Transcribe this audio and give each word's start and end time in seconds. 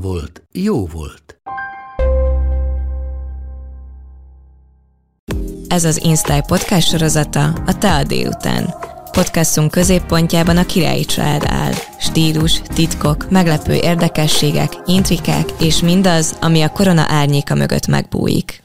volt, 0.00 0.42
jó 0.52 0.86
volt. 0.86 1.40
Ez 5.68 5.84
az 5.84 6.04
Instyle 6.04 6.42
podcast 6.46 6.88
sorozata 6.88 7.44
a 7.44 7.78
Te 7.78 7.94
a 7.94 8.04
délután. 8.04 8.74
Podcastunk 9.10 9.70
középpontjában 9.70 10.56
a 10.56 10.66
királyi 10.66 11.04
család 11.04 11.42
áll. 11.46 11.72
Stílus, 11.98 12.60
titkok, 12.60 13.30
meglepő 13.30 13.74
érdekességek, 13.74 14.72
intrikák 14.86 15.48
és 15.60 15.80
mindaz, 15.80 16.36
ami 16.40 16.62
a 16.62 16.68
korona 16.68 17.04
árnyéka 17.08 17.54
mögött 17.54 17.86
megbújik. 17.86 18.62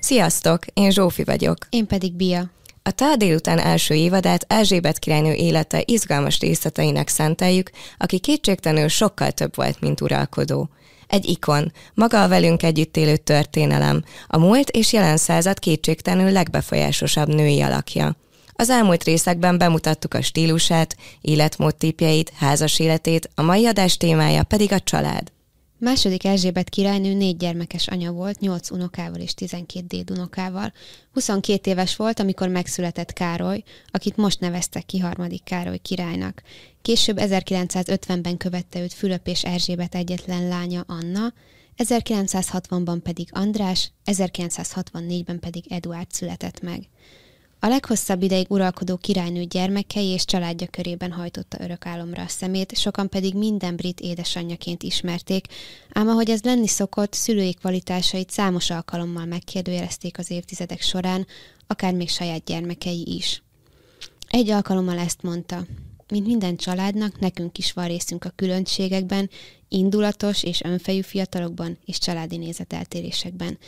Sziasztok, 0.00 0.66
én 0.72 0.90
Zsófi 0.90 1.24
vagyok. 1.24 1.56
Én 1.70 1.86
pedig 1.86 2.12
Bia. 2.12 2.50
A 2.86 2.90
Tál 2.90 3.16
délután 3.16 3.58
első 3.58 3.94
évadát 3.94 4.44
Erzsébet 4.48 4.98
királynő 4.98 5.32
élete 5.32 5.82
izgalmas 5.84 6.40
részleteinek 6.40 7.08
szenteljük, 7.08 7.70
aki 7.98 8.18
kétségtelenül 8.18 8.88
sokkal 8.88 9.30
több 9.30 9.56
volt, 9.56 9.80
mint 9.80 10.00
uralkodó. 10.00 10.68
Egy 11.06 11.28
ikon, 11.28 11.72
maga 11.94 12.22
a 12.22 12.28
velünk 12.28 12.62
együtt 12.62 12.96
élő 12.96 13.16
történelem, 13.16 14.04
a 14.26 14.38
múlt 14.38 14.70
és 14.70 14.92
jelen 14.92 15.16
század 15.16 15.58
kétségtelenül 15.58 16.32
legbefolyásosabb 16.32 17.28
női 17.28 17.60
alakja. 17.60 18.16
Az 18.52 18.70
elmúlt 18.70 19.04
részekben 19.04 19.58
bemutattuk 19.58 20.14
a 20.14 20.22
stílusát, 20.22 20.96
életmódtípjeit, 21.20 22.32
házas 22.36 22.78
életét, 22.78 23.30
a 23.34 23.42
mai 23.42 23.66
adás 23.66 23.96
témája 23.96 24.42
pedig 24.42 24.72
a 24.72 24.80
család. 24.80 25.33
Második 25.84 26.24
Erzsébet 26.24 26.68
királynő 26.68 27.14
négy 27.14 27.36
gyermekes 27.36 27.88
anya 27.88 28.12
volt, 28.12 28.40
nyolc 28.40 28.70
unokával 28.70 29.20
és 29.20 29.34
12 29.34 29.86
dédunokával. 29.86 30.72
22 31.12 31.70
éves 31.70 31.96
volt, 31.96 32.20
amikor 32.20 32.48
megszületett 32.48 33.12
Károly, 33.12 33.62
akit 33.86 34.16
most 34.16 34.40
neveztek 34.40 34.86
ki 34.86 34.98
harmadik 34.98 35.42
Károly 35.42 35.78
királynak. 35.78 36.42
Később 36.82 37.16
1950-ben 37.20 38.36
követte 38.36 38.80
őt 38.80 38.92
Fülöp 38.92 39.26
és 39.26 39.44
Erzsébet 39.44 39.94
egyetlen 39.94 40.48
lánya 40.48 40.84
Anna, 40.86 41.32
1960-ban 41.76 42.98
pedig 43.02 43.28
András, 43.32 43.92
1964-ben 44.04 45.38
pedig 45.38 45.64
Eduard 45.68 46.10
született 46.10 46.60
meg. 46.60 46.88
A 47.64 47.68
leghosszabb 47.68 48.22
ideig 48.22 48.46
uralkodó 48.50 48.96
királynő 48.96 49.44
gyermekei 49.44 50.06
és 50.06 50.24
családja 50.24 50.66
körében 50.66 51.12
hajtotta 51.12 51.62
örök 51.62 51.86
álomra 51.86 52.22
a 52.22 52.28
szemét, 52.28 52.76
sokan 52.76 53.08
pedig 53.08 53.34
minden 53.34 53.76
brit 53.76 54.00
édesanyjaként 54.00 54.82
ismerték, 54.82 55.46
ám 55.92 56.08
ahogy 56.08 56.30
ez 56.30 56.42
lenni 56.42 56.66
szokott, 56.66 57.12
szülői 57.12 57.54
kvalitásait 57.54 58.30
számos 58.30 58.70
alkalommal 58.70 59.24
megkérdőjelezték 59.24 60.18
az 60.18 60.30
évtizedek 60.30 60.80
során, 60.80 61.26
akár 61.66 61.94
még 61.94 62.08
saját 62.08 62.44
gyermekei 62.44 63.04
is. 63.06 63.42
Egy 64.28 64.50
alkalommal 64.50 64.98
ezt 64.98 65.22
mondta, 65.22 65.66
mint 66.08 66.26
minden 66.26 66.56
családnak, 66.56 67.20
nekünk 67.20 67.58
is 67.58 67.72
van 67.72 67.86
részünk 67.86 68.24
a 68.24 68.32
különbségekben, 68.36 69.30
indulatos 69.68 70.42
és 70.42 70.62
önfejű 70.62 71.00
fiatalokban 71.00 71.78
és 71.84 71.98
családi 71.98 72.36
nézeteltérésekben. 72.36 73.58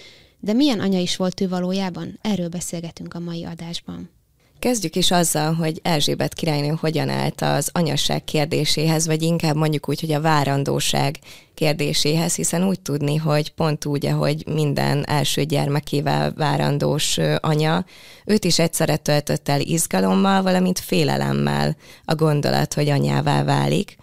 De 0.47 0.53
milyen 0.53 0.81
anya 0.81 0.99
is 0.99 1.17
volt 1.17 1.41
ő 1.41 1.49
valójában? 1.49 2.19
Erről 2.23 2.49
beszélgetünk 2.49 3.15
a 3.15 3.19
mai 3.19 3.45
adásban. 3.45 4.11
Kezdjük 4.59 4.97
is 4.97 5.11
azzal, 5.11 5.55
hogy 5.55 5.81
Erzsébet 5.83 6.34
királynő 6.34 6.75
hogyan 6.81 7.09
állt 7.09 7.41
az 7.41 7.71
anyasság 7.73 8.25
kérdéséhez, 8.25 9.07
vagy 9.07 9.23
inkább 9.23 9.57
mondjuk 9.57 9.89
úgy, 9.89 10.01
hogy 10.01 10.12
a 10.12 10.21
várandóság 10.21 11.19
kérdéséhez, 11.55 12.34
hiszen 12.34 12.67
úgy 12.67 12.81
tudni, 12.81 13.17
hogy 13.17 13.53
pont 13.53 13.84
úgy, 13.84 14.07
ahogy 14.07 14.47
minden 14.47 15.07
első 15.07 15.45
gyermekével 15.45 16.33
várandós 16.37 17.19
anya, 17.41 17.84
őt 18.25 18.45
is 18.45 18.59
egyszerre 18.59 18.97
töltött 18.97 19.49
el 19.49 19.61
izgalommal, 19.61 20.43
valamint 20.43 20.78
félelemmel 20.78 21.77
a 22.05 22.15
gondolat, 22.15 22.75
hogy 22.75 22.89
anyává 22.89 23.45
válik. 23.45 23.97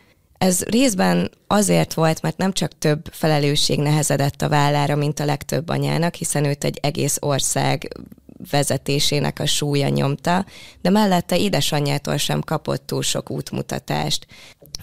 Ez 0.44 0.62
részben 0.62 1.32
azért 1.48 1.94
volt, 1.94 2.22
mert 2.22 2.38
nem 2.38 2.52
csak 2.52 2.78
több 2.78 3.10
felelősség 3.12 3.80
nehezedett 3.80 4.42
a 4.42 4.50
vállára, 4.50 4.96
mint 4.96 5.20
a 5.20 5.26
legtöbb 5.26 5.70
anyának, 5.70 6.16
hiszen 6.16 6.46
őt 6.46 6.64
egy 6.64 6.80
egész 6.82 7.18
ország 7.20 7.88
vezetésének 8.52 9.40
a 9.40 9.46
súlya 9.46 9.88
nyomta, 9.88 10.46
de 10.82 10.90
mellette 10.90 11.38
édesanyjától 11.38 12.18
sem 12.18 12.42
kapott 12.42 12.86
túl 12.86 13.02
sok 13.02 13.30
útmutatást. 13.30 14.28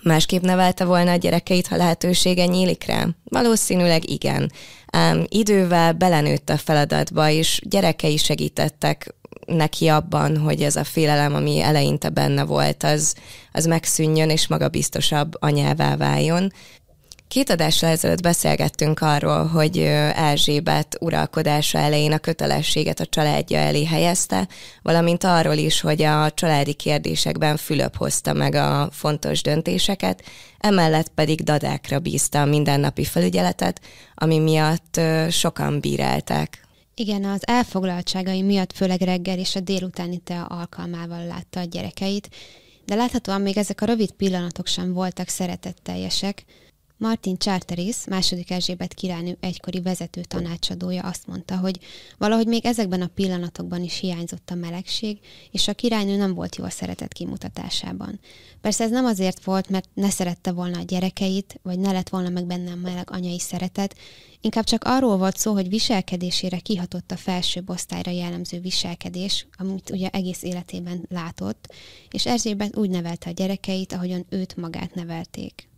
Másképp 0.03 0.43
nevelte 0.43 0.84
volna 0.84 1.10
a 1.10 1.16
gyerekeit, 1.16 1.66
ha 1.66 1.77
lehetősége 1.77 2.47
nyílik 2.47 2.84
rá? 2.84 3.09
Valószínűleg 3.25 4.10
igen. 4.10 4.53
Ám 4.87 5.25
idővel 5.28 5.92
belenőtt 5.92 6.50
a 6.50 6.56
feladatba, 6.56 7.28
és 7.28 7.60
gyerekei 7.65 8.16
segítettek 8.16 9.15
neki 9.50 9.88
abban, 9.88 10.36
hogy 10.36 10.62
ez 10.62 10.76
a 10.76 10.84
félelem, 10.84 11.34
ami 11.34 11.60
eleinte 11.60 12.08
benne 12.08 12.44
volt, 12.44 12.82
az, 12.82 13.14
az 13.52 13.64
megszűnjön, 13.66 14.30
és 14.30 14.48
magabiztosabb 14.48 15.34
anyává 15.38 15.96
váljon. 15.96 16.52
Két 17.30 17.50
adással 17.50 17.90
ezelőtt 17.90 18.22
beszélgettünk 18.22 19.00
arról, 19.00 19.46
hogy 19.46 19.78
Erzsébet 20.14 20.96
uralkodása 21.00 21.78
elején 21.78 22.12
a 22.12 22.18
kötelességet 22.18 23.00
a 23.00 23.06
családja 23.06 23.58
elé 23.58 23.84
helyezte, 23.84 24.48
valamint 24.82 25.24
arról 25.24 25.54
is, 25.54 25.80
hogy 25.80 26.02
a 26.02 26.30
családi 26.30 26.72
kérdésekben 26.72 27.56
Fülöp 27.56 27.96
hozta 27.96 28.32
meg 28.32 28.54
a 28.54 28.88
fontos 28.92 29.42
döntéseket, 29.42 30.22
emellett 30.58 31.08
pedig 31.08 31.42
dadákra 31.42 31.98
bízta 31.98 32.40
a 32.40 32.44
mindennapi 32.44 33.04
felügyeletet, 33.04 33.80
ami 34.14 34.38
miatt 34.38 35.00
sokan 35.28 35.80
bírálták. 35.80 36.68
Igen, 37.00 37.24
az 37.24 37.46
elfoglaltságai 37.46 38.42
miatt 38.42 38.72
főleg 38.72 39.00
reggel 39.00 39.38
és 39.38 39.56
a 39.56 39.60
délutáni 39.60 40.18
te 40.18 40.40
alkalmával 40.40 41.26
látta 41.26 41.60
a 41.60 41.64
gyerekeit, 41.64 42.28
de 42.84 42.94
láthatóan 42.94 43.40
még 43.40 43.56
ezek 43.56 43.80
a 43.80 43.84
rövid 43.84 44.10
pillanatok 44.10 44.66
sem 44.66 44.92
voltak 44.92 45.28
szeretetteljesek, 45.28 46.44
Martin 47.00 47.36
Charteris, 47.38 47.96
második 48.06 48.50
Erzsébet 48.50 48.94
királynő 48.94 49.36
egykori 49.40 49.80
vezető 49.80 50.20
tanácsadója 50.20 51.02
azt 51.02 51.26
mondta, 51.26 51.56
hogy 51.56 51.78
valahogy 52.18 52.46
még 52.46 52.66
ezekben 52.66 53.02
a 53.02 53.10
pillanatokban 53.14 53.82
is 53.82 53.98
hiányzott 53.98 54.50
a 54.50 54.54
melegség, 54.54 55.18
és 55.50 55.68
a 55.68 55.74
királynő 55.74 56.16
nem 56.16 56.34
volt 56.34 56.56
jó 56.56 56.64
a 56.64 56.70
szeretet 56.70 57.12
kimutatásában. 57.12 58.20
Persze 58.60 58.84
ez 58.84 58.90
nem 58.90 59.04
azért 59.04 59.44
volt, 59.44 59.68
mert 59.68 59.88
ne 59.94 60.10
szerette 60.10 60.52
volna 60.52 60.78
a 60.78 60.82
gyerekeit, 60.82 61.60
vagy 61.62 61.78
ne 61.78 61.92
lett 61.92 62.08
volna 62.08 62.28
meg 62.28 62.46
bennem 62.46 62.78
meleg 62.78 63.10
anyai 63.10 63.38
szeretet, 63.38 63.96
inkább 64.40 64.64
csak 64.64 64.84
arról 64.84 65.16
volt 65.16 65.36
szó, 65.36 65.52
hogy 65.52 65.68
viselkedésére 65.68 66.58
kihatott 66.58 67.10
a 67.10 67.16
felső 67.16 67.62
osztályra 67.66 68.10
jellemző 68.10 68.60
viselkedés, 68.60 69.46
amit 69.56 69.90
ugye 69.90 70.08
egész 70.08 70.42
életében 70.42 71.06
látott, 71.08 71.74
és 72.10 72.26
Erzsébet 72.26 72.76
úgy 72.76 72.90
nevelte 72.90 73.30
a 73.30 73.32
gyerekeit, 73.32 73.92
ahogyan 73.92 74.26
őt 74.28 74.56
magát 74.56 74.94
nevelték. 74.94 75.69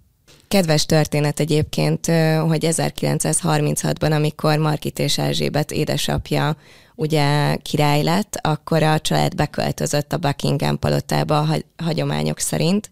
Kedves 0.53 0.87
történet 0.87 1.41
egyébként, 1.41 2.07
hogy 2.47 2.67
1936-ban, 2.71 4.13
amikor 4.13 4.59
Markit 4.59 4.99
és 4.99 5.19
Erzsébet 5.19 5.71
édesapja 5.71 6.57
ugye 6.95 7.57
király 7.57 8.03
lett, 8.03 8.39
akkor 8.43 8.83
a 8.83 9.01
család 9.01 9.35
beköltözött 9.35 10.13
a 10.13 10.17
Buckingham 10.17 10.79
palotába 10.79 11.39
a 11.39 11.57
hagyományok 11.85 12.39
szerint, 12.39 12.91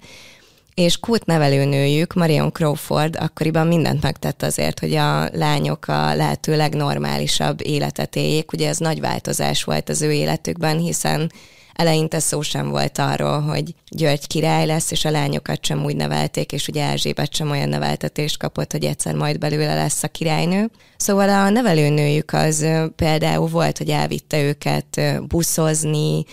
és 0.75 0.99
Kurt 0.99 1.27
nevelőnőjük, 1.27 2.15
Marion 2.15 2.53
Crawford 2.53 3.17
akkoriban 3.17 3.67
mindent 3.67 4.03
megtett 4.03 4.43
azért, 4.43 4.81
hogy 4.81 4.95
a 4.95 5.29
lányok 5.33 5.89
a 5.89 6.15
lehető 6.15 6.57
legnormálisabb 6.57 7.67
életet 7.67 8.17
éljék. 8.17 8.53
Ugye 8.53 8.69
ez 8.69 8.79
nagy 8.79 9.01
változás 9.01 9.65
volt 9.65 9.89
az 9.89 10.03
ő 10.03 10.13
életükben, 10.13 10.79
hiszen 10.79 11.33
eleinte 11.81 12.19
szó 12.19 12.43
sem 12.43 12.69
volt 12.69 12.99
arról, 12.99 13.41
hogy 13.41 13.75
György 13.89 14.27
király 14.27 14.67
lesz, 14.67 14.91
és 14.91 15.05
a 15.05 15.11
lányokat 15.11 15.65
sem 15.65 15.85
úgy 15.85 15.97
nevelték, 15.97 16.53
és 16.53 16.69
ugye 16.69 16.85
Erzsébet 16.85 17.35
sem 17.35 17.51
olyan 17.51 17.69
neveltetést 17.69 18.39
kapott, 18.39 18.73
hogy 18.73 18.85
egyszer 18.85 19.15
majd 19.15 19.39
belőle 19.39 19.75
lesz 19.75 20.03
a 20.03 20.09
királynő. 20.09 20.71
Szóval 20.97 21.29
a 21.29 21.51
nevelőnőjük 21.51 22.33
az 22.33 22.67
például 22.97 23.49
volt, 23.49 23.79
hogy 23.79 23.89
elvitte 23.89 24.43
őket 24.43 25.01
buszozni, 25.27 26.25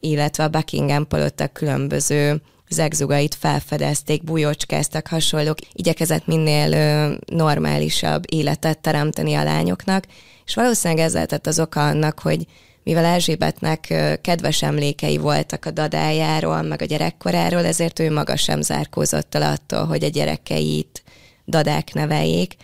illetve 0.00 0.44
a 0.44 0.48
Buckingham 0.48 1.06
a 1.36 1.46
különböző 1.52 2.42
zegzugait 2.68 3.34
felfedezték, 3.34 4.24
bujocskáztak, 4.24 5.06
hasonlók, 5.06 5.58
igyekezett 5.72 6.26
minél 6.26 6.72
ö, 6.72 7.14
normálisabb 7.34 8.22
életet 8.28 8.78
teremteni 8.78 9.34
a 9.34 9.44
lányoknak, 9.44 10.04
és 10.46 10.54
valószínűleg 10.54 11.04
ez 11.04 11.12
lehetett 11.12 11.46
az 11.46 11.60
oka 11.60 11.86
annak, 11.86 12.18
hogy 12.18 12.46
mivel 12.82 13.04
Erzsébetnek 13.04 13.94
kedves 14.20 14.62
emlékei 14.62 15.16
voltak 15.16 15.64
a 15.64 15.70
dadájáról, 15.70 16.62
meg 16.62 16.82
a 16.82 16.84
gyerekkoráról, 16.84 17.64
ezért 17.64 17.98
ő 17.98 18.12
maga 18.12 18.36
sem 18.36 18.60
zárkózott 18.60 19.34
el 19.34 19.42
attól, 19.42 19.84
hogy 19.84 20.04
a 20.04 20.08
gyerekeit 20.08 21.02
dadák 21.46 21.92
neveljék. 21.92 22.56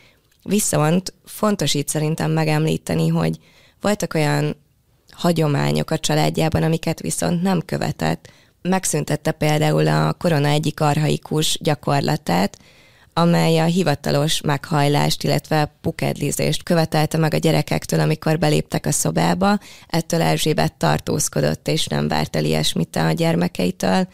Viszont 0.43 1.13
fontos 1.25 1.75
itt 1.75 1.89
szerintem 1.89 2.31
megemlíteni, 2.31 3.09
hogy 3.09 3.39
voltak 3.81 4.15
olyan 4.15 4.57
hagyományok 5.11 5.91
a 5.91 5.99
családjában, 5.99 6.63
amiket 6.63 7.01
viszont 7.01 7.43
nem 7.43 7.63
követett. 7.65 8.31
Megszüntette 8.63 9.31
például 9.31 9.89
a 9.89 10.13
korona 10.13 10.49
egyik 10.49 10.81
arhaikus 10.81 11.59
gyakorlatát, 11.63 12.59
amely 13.19 13.59
a 13.59 13.65
hivatalos 13.65 14.41
meghajlást, 14.41 15.23
illetve 15.23 15.73
pukedlizést 15.81 16.63
követelte 16.63 17.19
meg 17.19 17.35
a 17.35 17.37
gyerekektől, 17.37 18.01
amikor 18.01 18.39
beléptek 18.39 18.87
a 18.87 18.93
szobába. 18.93 19.59
Ettől 19.89 20.23
Erzsébet 20.23 20.75
tartózkodott, 20.75 21.69
és 21.69 21.87
nem 21.87 22.09
várt 22.09 22.37
el 22.37 22.45
ilyesmit 22.45 22.97
a 22.97 23.13
gyermekeitől 23.13 24.09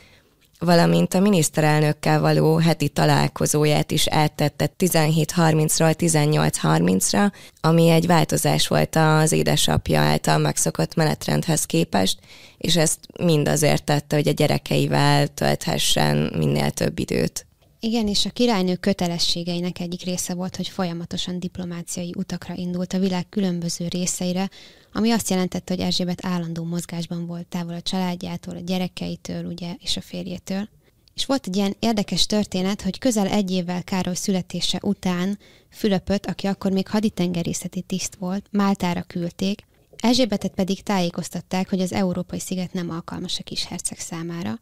valamint 0.65 1.15
a 1.15 1.21
miniszterelnökkel 1.21 2.21
való 2.21 2.57
heti 2.57 2.89
találkozóját 2.89 3.91
is 3.91 4.09
áttette 4.09 4.71
17.30-ról 4.79 5.95
18.30-ra, 5.99 7.33
ami 7.61 7.89
egy 7.89 8.07
változás 8.07 8.69
volt 8.69 8.97
az 8.97 9.33
édesapja 9.33 10.01
által 10.01 10.39
megszokott 10.39 10.95
menetrendhez 10.95 11.65
képest, 11.65 12.19
és 12.59 12.77
ezt 12.77 12.99
mind 13.23 13.49
azért 13.49 13.85
tette, 13.85 14.17
hogy 14.17 14.29
a 14.29 14.33
gyerekeivel 14.33 15.27
tölthessen 15.27 16.33
minél 16.37 16.71
több 16.71 16.99
időt. 16.99 17.47
Igen, 17.85 18.09
és 18.09 18.27
a 18.27 18.31
királynő 18.31 18.77
kötelességeinek 18.77 19.81
egyik 19.81 20.03
része 20.03 20.35
volt, 20.35 20.57
hogy 20.57 20.69
folyamatosan 20.69 21.39
diplomáciai 21.39 22.15
utakra 22.17 22.55
indult 22.55 22.93
a 22.93 22.99
világ 22.99 23.29
különböző 23.29 23.89
részeire, 23.89 24.51
ami 24.93 25.11
azt 25.11 25.31
jelentette, 25.31 25.75
hogy 25.75 25.83
Erzsébet 25.83 26.25
állandó 26.25 26.65
mozgásban 26.65 27.27
volt 27.27 27.47
távol 27.47 27.75
a 27.75 27.81
családjától, 27.81 28.57
a 28.57 28.61
gyerekeitől, 28.61 29.45
ugye, 29.45 29.75
és 29.79 29.97
a 29.97 30.01
férjétől. 30.01 30.69
És 31.15 31.27
volt 31.27 31.47
egy 31.47 31.57
ilyen 31.57 31.77
érdekes 31.79 32.27
történet, 32.27 32.83
hogy 32.83 32.99
közel 32.99 33.27
egy 33.27 33.51
évvel 33.51 33.85
Károly 33.85 34.15
születése 34.15 34.79
után 34.83 35.39
Fülöpöt, 35.71 36.27
aki 36.27 36.47
akkor 36.47 36.73
még 36.73 36.89
haditengerészeti 36.89 37.81
tiszt 37.81 38.15
volt, 38.15 38.47
Máltára 38.51 39.03
küldték, 39.03 39.67
Erzsébetet 39.97 40.55
pedig 40.55 40.83
tájékoztatták, 40.83 41.69
hogy 41.69 41.81
az 41.81 41.93
európai 41.93 42.41
sziget 42.41 42.73
nem 42.73 42.91
alkalmas 42.91 43.39
a 43.39 43.43
kis 43.43 43.65
herceg 43.65 43.99
számára, 43.99 44.59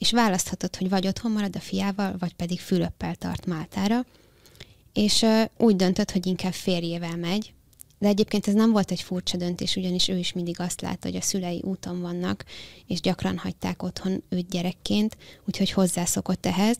és 0.00 0.12
választhatott, 0.12 0.76
hogy 0.76 0.88
vagy 0.88 1.06
otthon 1.06 1.32
marad 1.32 1.56
a 1.56 1.60
fiával, 1.60 2.14
vagy 2.18 2.34
pedig 2.34 2.60
Fülöppel 2.60 3.14
tart 3.14 3.46
Máltára, 3.46 4.04
és 4.92 5.22
uh, 5.22 5.44
úgy 5.56 5.76
döntött, 5.76 6.10
hogy 6.10 6.26
inkább 6.26 6.52
férjével 6.52 7.16
megy, 7.16 7.52
de 7.98 8.08
egyébként 8.08 8.46
ez 8.46 8.54
nem 8.54 8.72
volt 8.72 8.90
egy 8.90 9.02
furcsa 9.02 9.36
döntés, 9.36 9.76
ugyanis 9.76 10.08
ő 10.08 10.16
is 10.16 10.32
mindig 10.32 10.60
azt 10.60 10.80
látta, 10.80 11.08
hogy 11.08 11.16
a 11.16 11.20
szülei 11.20 11.60
úton 11.64 12.00
vannak, 12.00 12.44
és 12.86 13.00
gyakran 13.00 13.38
hagyták 13.38 13.82
otthon 13.82 14.22
őt 14.28 14.48
gyerekként, 14.48 15.16
úgyhogy 15.44 15.70
hozzászokott 15.70 16.46
ehhez. 16.46 16.76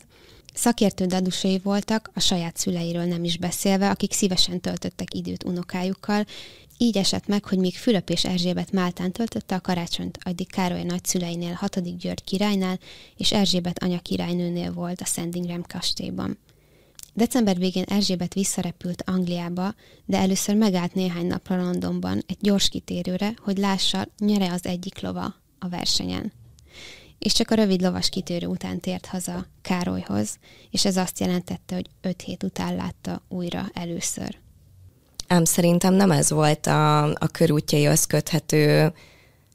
Szakértő 0.53 1.05
dadusai 1.05 1.59
voltak, 1.59 2.11
a 2.13 2.19
saját 2.19 2.57
szüleiről 2.57 3.03
nem 3.05 3.23
is 3.23 3.37
beszélve, 3.37 3.89
akik 3.89 4.13
szívesen 4.13 4.59
töltöttek 4.59 5.13
időt 5.13 5.43
unokájukkal, 5.43 6.25
így 6.81 6.97
esett 6.97 7.27
meg, 7.27 7.45
hogy 7.45 7.57
míg 7.57 7.77
Fülöp 7.77 8.09
és 8.09 8.25
Erzsébet 8.25 8.71
Máltán 8.71 9.11
töltötte 9.11 9.55
a 9.55 9.61
karácsonyt, 9.61 10.17
addig 10.23 10.51
Károly 10.51 10.83
nagyszüleinél, 10.83 11.53
6. 11.53 11.97
György 11.97 12.23
királynál, 12.23 12.79
és 13.17 13.31
Erzsébet 13.31 13.83
anya 13.83 13.99
királynőnél 13.99 14.73
volt 14.73 15.01
a 15.01 15.05
Sandringham 15.05 15.63
kastélyban. 15.63 16.37
December 17.13 17.57
végén 17.57 17.83
Erzsébet 17.83 18.33
visszarepült 18.33 19.03
Angliába, 19.05 19.73
de 20.05 20.17
először 20.17 20.55
megállt 20.55 20.93
néhány 20.93 21.27
napra 21.27 21.63
Londonban 21.63 22.23
egy 22.27 22.37
gyors 22.39 22.69
kitérőre, 22.69 23.33
hogy 23.37 23.57
lássa, 23.57 24.07
nyere 24.17 24.51
az 24.51 24.65
egyik 24.65 25.01
lova 25.01 25.35
a 25.59 25.69
versenyen. 25.69 26.33
És 27.19 27.33
csak 27.33 27.51
a 27.51 27.55
rövid 27.55 27.81
lovas 27.81 28.09
kitérő 28.09 28.47
után 28.47 28.79
tért 28.79 29.05
haza 29.05 29.45
Károlyhoz, 29.61 30.37
és 30.71 30.85
ez 30.85 30.97
azt 30.97 31.19
jelentette, 31.19 31.75
hogy 31.75 31.89
öt 32.01 32.21
hét 32.21 32.43
után 32.43 32.75
látta 32.75 33.21
újra 33.27 33.69
először. 33.73 34.40
Ám 35.31 35.45
szerintem 35.45 35.93
nem 35.93 36.11
ez 36.11 36.29
volt 36.29 36.67
a, 36.67 37.03
a 37.03 37.27
körútjaihoz 37.31 38.05
köthető 38.05 38.93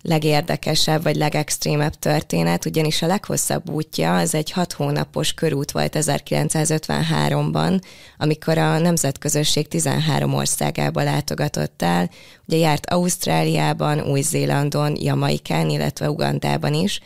legérdekesebb 0.03 1.03
vagy 1.03 1.17
legextrémebb 1.17 1.95
történet, 1.95 2.67
ugyanis 2.67 3.03
a 3.03 3.07
leghosszabb 3.07 3.71
útja 3.71 4.17
az 4.17 4.35
egy 4.35 4.51
hat 4.51 4.73
hónapos 4.73 5.33
körút 5.33 5.71
volt 5.71 5.97
1953-ban, 6.01 7.81
amikor 8.19 8.59
a 8.59 8.79
nemzetközösség 8.79 9.69
13 9.69 10.35
országába 10.35 11.03
látogatott 11.03 11.83
el. 11.83 12.11
Ugye 12.49 12.57
járt 12.57 12.87
Ausztráliában, 12.87 14.01
Új-Zélandon, 14.01 14.97
Jamaikán, 15.01 15.71
illetve 15.71 16.11
Ugandában 16.11 16.75
is, 16.75 17.01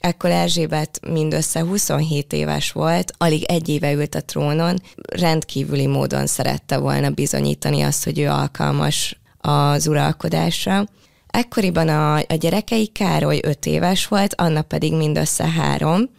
Ekkor 0.00 0.30
Erzsébet 0.30 1.00
mindössze 1.08 1.60
27 1.60 2.32
éves 2.32 2.72
volt, 2.72 3.12
alig 3.18 3.44
egy 3.44 3.68
éve 3.68 3.92
ült 3.92 4.14
a 4.14 4.24
trónon, 4.24 4.82
rendkívüli 5.12 5.86
módon 5.86 6.26
szerette 6.26 6.78
volna 6.78 7.10
bizonyítani 7.10 7.82
azt, 7.82 8.04
hogy 8.04 8.18
ő 8.18 8.28
alkalmas 8.28 9.20
az 9.38 9.86
uralkodásra. 9.86 10.84
Ekkoriban 11.26 11.88
a, 11.88 12.16
a 12.16 12.34
gyerekei 12.38 12.86
Károly 12.86 13.40
5 13.42 13.66
éves 13.66 14.08
volt, 14.08 14.34
Anna 14.34 14.62
pedig 14.62 14.94
mindössze 14.94 15.48
három, 15.48 16.10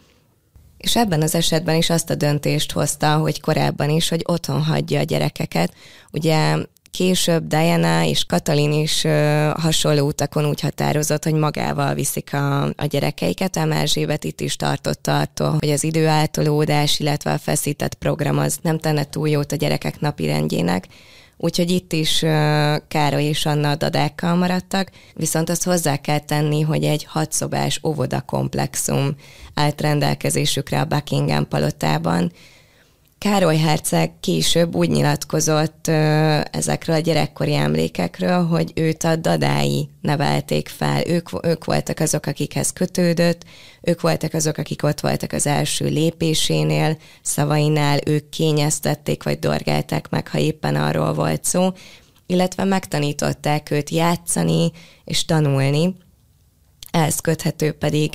és 0.76 0.96
ebben 0.96 1.22
az 1.22 1.34
esetben 1.34 1.76
is 1.76 1.90
azt 1.90 2.10
a 2.10 2.14
döntést 2.14 2.72
hozta, 2.72 3.16
hogy 3.16 3.40
korábban 3.40 3.90
is, 3.90 4.08
hogy 4.08 4.22
otthon 4.24 4.62
hagyja 4.62 5.00
a 5.00 5.02
gyerekeket. 5.02 5.74
Ugye 6.12 6.56
Később 6.98 7.46
Diana 7.46 8.04
és 8.04 8.24
Katalin 8.24 8.72
is 8.72 9.02
hasonló 9.56 10.06
utakon 10.06 10.46
úgy 10.46 10.60
határozott, 10.60 11.24
hogy 11.24 11.34
magával 11.34 11.94
viszik 11.94 12.34
a, 12.34 12.64
a 12.64 12.84
gyerekeiket, 12.88 13.56
ám 13.56 13.72
Erzsébet 13.72 14.24
itt 14.24 14.40
is 14.40 14.56
tartotta 14.56 15.20
attól, 15.20 15.56
hogy 15.60 15.70
az 15.70 15.84
időáltalódás, 15.84 17.00
illetve 17.00 17.32
a 17.32 17.38
feszített 17.38 17.94
program 17.94 18.38
az 18.38 18.58
nem 18.62 18.78
tenne 18.78 19.04
túl 19.04 19.28
jót 19.28 19.52
a 19.52 19.56
gyerekek 19.56 20.00
napi 20.00 20.26
rendjének, 20.26 20.86
úgyhogy 21.36 21.70
itt 21.70 21.92
is 21.92 22.18
Károly 22.88 23.24
és 23.24 23.46
Anna 23.46 23.70
a 23.70 23.76
dadákkal 23.76 24.34
maradtak, 24.34 24.90
viszont 25.14 25.50
azt 25.50 25.64
hozzá 25.64 25.96
kell 25.96 26.18
tenni, 26.18 26.60
hogy 26.60 26.84
egy 26.84 27.04
hatszobás 27.04 27.80
óvoda 27.84 28.20
komplexum 28.20 29.14
állt 29.54 29.80
rendelkezésükre 29.80 30.80
a 30.80 30.84
Buckingham 30.84 31.48
palotában, 31.48 32.32
Károly 33.22 33.56
Herceg 33.56 34.12
később 34.20 34.74
úgy 34.74 34.90
nyilatkozott 34.90 35.86
ö, 35.88 36.40
ezekről 36.50 36.96
a 36.96 36.98
gyerekkori 36.98 37.54
emlékekről, 37.54 38.46
hogy 38.46 38.72
őt 38.74 39.04
a 39.04 39.16
dadái 39.16 39.88
nevelték 40.00 40.68
fel. 40.68 41.06
Ők, 41.06 41.28
ők 41.46 41.64
voltak 41.64 42.00
azok, 42.00 42.26
akikhez 42.26 42.72
kötődött, 42.72 43.44
ők 43.80 44.00
voltak 44.00 44.34
azok, 44.34 44.56
akik 44.56 44.82
ott 44.82 45.00
voltak 45.00 45.32
az 45.32 45.46
első 45.46 45.84
lépésénél, 45.84 46.96
szavainál, 47.22 47.98
ők 48.06 48.28
kényeztették 48.28 49.22
vagy 49.22 49.38
dorgálták 49.38 50.08
meg, 50.10 50.28
ha 50.28 50.38
éppen 50.38 50.76
arról 50.76 51.14
volt 51.14 51.44
szó, 51.44 51.70
illetve 52.26 52.64
megtanították 52.64 53.70
őt 53.70 53.90
játszani 53.90 54.70
és 55.04 55.24
tanulni. 55.24 55.96
Ehhez 56.90 57.20
köthető 57.20 57.72
pedig 57.72 58.10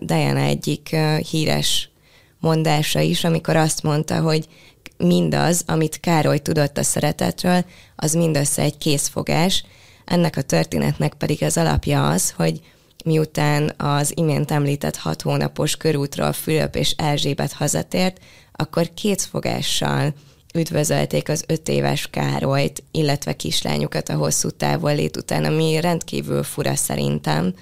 Diana 0.00 0.40
egyik 0.40 0.96
híres 1.30 1.90
mondása 2.38 3.00
is, 3.00 3.24
amikor 3.24 3.56
azt 3.56 3.82
mondta, 3.82 4.20
hogy 4.20 4.48
mindaz, 4.96 5.62
amit 5.66 6.00
Károly 6.00 6.38
tudott 6.38 6.78
a 6.78 6.82
szeretetről, 6.82 7.64
az 7.96 8.12
mindössze 8.12 8.62
egy 8.62 8.78
készfogás. 8.78 9.64
Ennek 10.04 10.36
a 10.36 10.42
történetnek 10.42 11.14
pedig 11.14 11.42
az 11.42 11.56
alapja 11.56 12.08
az, 12.08 12.30
hogy 12.30 12.60
miután 13.04 13.72
az 13.76 14.12
imént 14.16 14.50
említett 14.50 14.96
hat 14.96 15.22
hónapos 15.22 15.76
körútról 15.76 16.32
Fülöp 16.32 16.76
és 16.76 16.94
Erzsébet 16.96 17.52
hazatért, 17.52 18.18
akkor 18.52 18.94
kétfogással 18.94 20.14
üdvözölték 20.54 21.28
az 21.28 21.44
öt 21.46 21.68
éves 21.68 22.06
Károlyt, 22.10 22.82
illetve 22.90 23.36
kislányukat 23.36 24.08
a 24.08 24.16
hosszú 24.16 24.50
távollét 24.50 25.16
után, 25.16 25.44
ami 25.44 25.80
rendkívül 25.80 26.42
fura 26.42 26.74
szerintem 26.74 27.54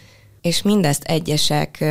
és 0.47 0.62
mindezt 0.62 1.03
egyesek 1.05 1.85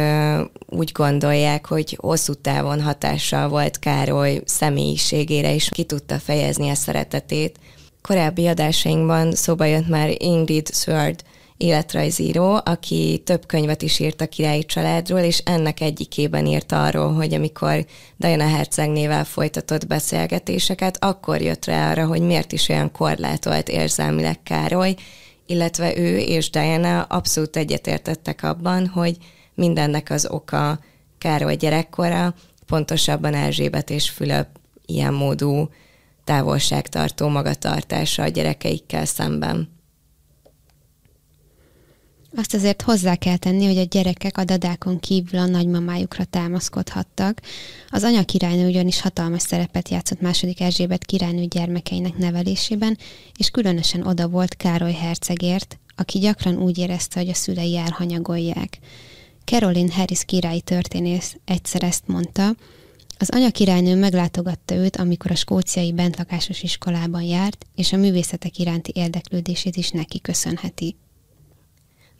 úgy 0.66 0.92
gondolják, 0.92 1.66
hogy 1.66 1.98
hosszú 2.02 2.34
távon 2.34 2.82
hatással 2.82 3.50
volt 3.50 3.80
Károly 3.80 4.42
személyiségére, 4.46 5.54
és 5.54 5.70
ki 5.70 5.84
tudta 5.84 6.20
fejezni 6.20 6.70
a 6.70 6.76
szeretetét. 6.76 7.60
Korábbi 8.02 8.48
adásainkban 8.48 9.32
szóba 9.34 9.66
jött 9.66 9.88
már 9.88 10.16
Ingrid 10.18 10.68
Sword, 10.74 11.24
életrajzíró, 11.58 12.60
aki 12.64 13.22
több 13.26 13.46
könyvet 13.46 13.82
is 13.82 14.00
írt 14.00 14.22
a 14.22 14.28
királyi 14.28 14.66
családról, 14.66 15.20
és 15.20 15.38
ennek 15.38 15.82
egyikében 15.82 16.46
írt 16.46 16.72
arról, 16.72 17.14
hogy 17.14 17.34
amikor 17.34 17.86
Diana 18.18 18.48
hercegnével 18.48 19.26
folytatott 19.26 19.88
beszélgetéseket, 19.88 21.04
akkor 21.04 21.42
jött 21.42 21.66
rá 21.66 21.92
arra, 21.92 22.06
hogy 22.06 22.22
miért 22.22 22.52
is 22.52 22.70
olyan 22.70 22.92
korlátolt 22.92 23.70
érzelmileg 23.70 24.44
Károly, 24.44 24.96
illetve 25.46 25.98
ő 25.98 26.18
és 26.18 26.50
Diana 26.50 27.02
abszolút 27.02 27.56
egyetértettek 27.56 28.44
abban, 28.44 28.88
hogy 28.88 29.18
mindennek 29.54 30.10
az 30.10 30.28
oka 30.30 30.80
Károly 31.18 31.56
gyerekkora, 31.56 32.34
pontosabban 32.66 33.34
Erzsébet 33.34 33.90
és 33.90 34.10
Fülöp 34.10 34.48
ilyen 34.86 35.14
módú 35.14 35.70
távolságtartó 36.24 37.28
magatartása 37.28 38.24
a 38.24 38.28
gyerekeikkel 38.28 39.06
szemben. 39.06 39.75
Azt 42.38 42.54
azért 42.54 42.82
hozzá 42.82 43.16
kell 43.16 43.38
tenni, 43.38 43.66
hogy 43.66 43.78
a 43.78 43.84
gyerekek 43.84 44.38
a 44.38 44.44
dadákon 44.44 45.00
kívül 45.00 45.40
a 45.40 45.46
nagymamájukra 45.46 46.24
támaszkodhattak. 46.24 47.42
Az 47.90 48.04
anya 48.04 48.24
királynő 48.24 48.68
ugyanis 48.68 49.02
hatalmas 49.02 49.42
szerepet 49.42 49.90
játszott 49.90 50.22
második 50.22 50.62
Erzsébet 50.62 51.06
királynő 51.06 51.46
gyermekeinek 51.46 52.18
nevelésében, 52.18 52.98
és 53.38 53.50
különösen 53.50 54.08
oda 54.08 54.28
volt 54.28 54.56
Károly 54.56 54.94
hercegért, 54.94 55.78
aki 55.96 56.20
gyakran 56.20 56.58
úgy 56.58 56.78
érezte, 56.78 57.20
hogy 57.20 57.30
a 57.30 57.34
szülei 57.34 57.78
elhanyagolják. 57.78 58.80
Caroline 59.46 59.94
Harris 59.94 60.26
királyi 60.26 60.62
történész 60.62 61.36
egyszer 61.46 61.84
ezt 61.84 62.08
mondta, 62.08 62.56
az 63.20 63.30
anya 63.30 63.52
királynő 63.52 63.96
meglátogatta 63.96 64.76
őt, 64.76 64.96
amikor 64.96 65.32
a 65.32 65.36
skóciai 65.36 65.94
bentlakásos 65.94 66.64
iskolában 66.64 67.22
járt, 67.22 67.66
és 67.76 67.94
a 67.94 67.98
művészetek 67.98 68.58
iránti 68.58 68.92
érdeklődését 68.96 69.76
is 69.76 69.90
neki 69.90 70.22
köszönheti. 70.22 70.96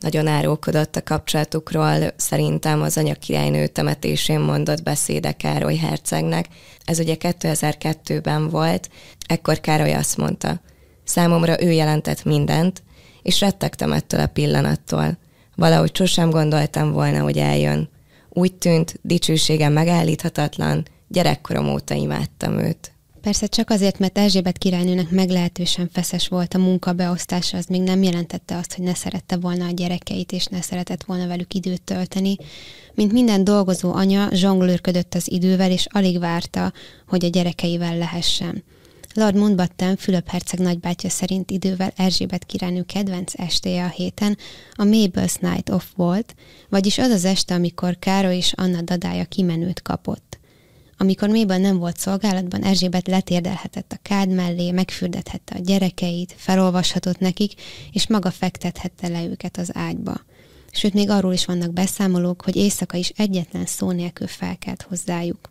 Nagyon 0.00 0.26
árulkodott 0.26 0.96
a 0.96 1.02
kapcsolatukról, 1.02 1.96
szerintem 2.16 2.82
az 2.82 2.96
anya 2.96 3.14
királynő 3.14 3.66
temetésén 3.66 4.40
mondott 4.40 4.82
beszéde 4.82 5.32
Károly 5.32 5.76
hercegnek. 5.76 6.46
Ez 6.84 6.98
ugye 6.98 7.16
2002-ben 7.18 8.48
volt, 8.48 8.90
ekkor 9.26 9.60
Károly 9.60 9.94
azt 9.94 10.16
mondta, 10.16 10.60
számomra 11.04 11.62
ő 11.62 11.70
jelentett 11.70 12.24
mindent, 12.24 12.82
és 13.22 13.40
rettegtem 13.40 13.92
ettől 13.92 14.20
a 14.20 14.26
pillanattól. 14.26 15.18
Valahogy 15.54 15.96
sosem 15.96 16.30
gondoltam 16.30 16.92
volna, 16.92 17.22
hogy 17.22 17.38
eljön. 17.38 17.88
Úgy 18.28 18.54
tűnt, 18.54 18.98
dicsőségem 19.02 19.72
megállíthatatlan, 19.72 20.86
gyerekkorom 21.08 21.68
óta 21.68 21.94
imádtam 21.94 22.58
őt. 22.58 22.95
Persze 23.26 23.46
csak 23.46 23.70
azért, 23.70 23.98
mert 23.98 24.18
Erzsébet 24.18 24.58
királynőnek 24.58 25.10
meglehetősen 25.10 25.88
feszes 25.92 26.28
volt 26.28 26.54
a 26.54 26.58
munkabeosztása, 26.58 27.56
az 27.56 27.66
még 27.66 27.82
nem 27.82 28.02
jelentette 28.02 28.56
azt, 28.56 28.74
hogy 28.74 28.84
ne 28.84 28.94
szerette 28.94 29.36
volna 29.36 29.66
a 29.66 29.70
gyerekeit, 29.70 30.32
és 30.32 30.46
ne 30.46 30.60
szeretett 30.60 31.04
volna 31.04 31.26
velük 31.26 31.54
időt 31.54 31.82
tölteni. 31.82 32.36
Mint 32.94 33.12
minden 33.12 33.44
dolgozó 33.44 33.92
anya, 33.92 34.28
zsonglőrködött 34.34 35.14
az 35.14 35.30
idővel, 35.30 35.70
és 35.70 35.86
alig 35.90 36.18
várta, 36.18 36.72
hogy 37.08 37.24
a 37.24 37.28
gyerekeivel 37.28 37.96
lehessen. 37.96 38.64
Lord 39.14 39.36
Mountbatten 39.36 39.96
Fülöp 39.96 40.28
herceg 40.28 40.60
nagybátyja 40.60 41.10
szerint 41.10 41.50
idővel 41.50 41.92
Erzsébet 41.96 42.44
királynő 42.44 42.82
kedvenc 42.82 43.32
estéje 43.36 43.84
a 43.84 43.88
héten 43.88 44.38
a 44.72 44.82
Mabel's 44.82 45.40
Night 45.40 45.70
Off 45.70 45.84
volt, 45.96 46.34
vagyis 46.68 46.98
az 46.98 47.10
az 47.10 47.24
este, 47.24 47.54
amikor 47.54 47.98
Károly 47.98 48.36
és 48.36 48.52
Anna 48.56 48.82
dadája 48.82 49.24
kimenőt 49.24 49.82
kapott. 49.82 50.38
Amikor 50.98 51.28
Mabel 51.28 51.58
nem 51.58 51.78
volt 51.78 51.98
szolgálatban, 51.98 52.62
Erzsébet 52.62 53.06
letérdelhetett 53.06 53.92
a 53.92 53.98
kád 54.02 54.28
mellé, 54.28 54.70
megfürdethette 54.70 55.54
a 55.54 55.62
gyerekeit, 55.62 56.34
felolvashatott 56.36 57.18
nekik, 57.18 57.52
és 57.92 58.08
maga 58.08 58.30
fektethette 58.30 59.08
le 59.08 59.24
őket 59.24 59.56
az 59.56 59.70
ágyba. 59.72 60.14
Sőt, 60.70 60.94
még 60.94 61.10
arról 61.10 61.32
is 61.32 61.44
vannak 61.44 61.72
beszámolók, 61.72 62.42
hogy 62.42 62.56
éjszaka 62.56 62.96
is 62.96 63.08
egyetlen 63.08 63.66
szó 63.66 63.90
nélkül 63.90 64.26
felkelt 64.26 64.82
hozzájuk. 64.82 65.50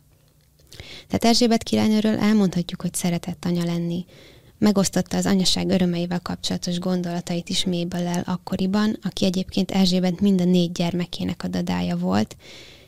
Tehát 1.06 1.24
Erzsébet 1.24 1.62
királynőről 1.62 2.18
elmondhatjuk, 2.18 2.80
hogy 2.80 2.94
szeretett 2.94 3.44
anya 3.44 3.64
lenni. 3.64 4.04
Megosztotta 4.58 5.16
az 5.16 5.26
anyaság 5.26 5.68
örömeivel 5.68 6.20
kapcsolatos 6.20 6.78
gondolatait 6.78 7.48
is 7.48 7.64
Mabel-el 7.64 8.22
akkoriban, 8.26 8.98
aki 9.02 9.24
egyébként 9.24 9.70
Erzsébet 9.70 10.20
mind 10.20 10.40
a 10.40 10.44
négy 10.44 10.72
gyermekének 10.72 11.44
a 11.44 11.48
dadája 11.48 11.96
volt. 11.96 12.36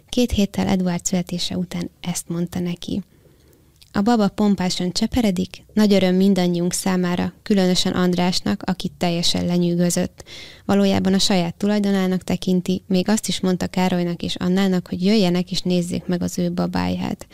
Két 0.09 0.31
héttel 0.31 0.67
Edward 0.67 1.05
születése 1.05 1.57
után 1.57 1.91
ezt 2.01 2.29
mondta 2.29 2.59
neki. 2.59 3.03
A 3.93 4.01
baba 4.01 4.29
pompásan 4.29 4.93
cseperedik, 4.93 5.65
nagy 5.73 5.93
öröm 5.93 6.15
mindannyiunk 6.15 6.73
számára, 6.73 7.33
különösen 7.43 7.93
Andrásnak, 7.93 8.63
akit 8.63 8.93
teljesen 8.99 9.47
lenyűgözött. 9.47 10.25
Valójában 10.65 11.15
a 11.15 11.19
saját 11.19 11.55
tulajdonának 11.55 12.25
tekinti, 12.25 12.83
még 12.87 13.09
azt 13.09 13.29
is 13.29 13.41
mondta 13.41 13.67
Károlynak 13.67 14.23
és 14.23 14.37
Annának, 14.37 14.89
hogy 14.89 15.05
jöjjenek 15.05 15.51
és 15.51 15.61
nézzék 15.61 16.07
meg 16.07 16.23
az 16.23 16.39
ő 16.39 16.53
babáját. 16.53 17.27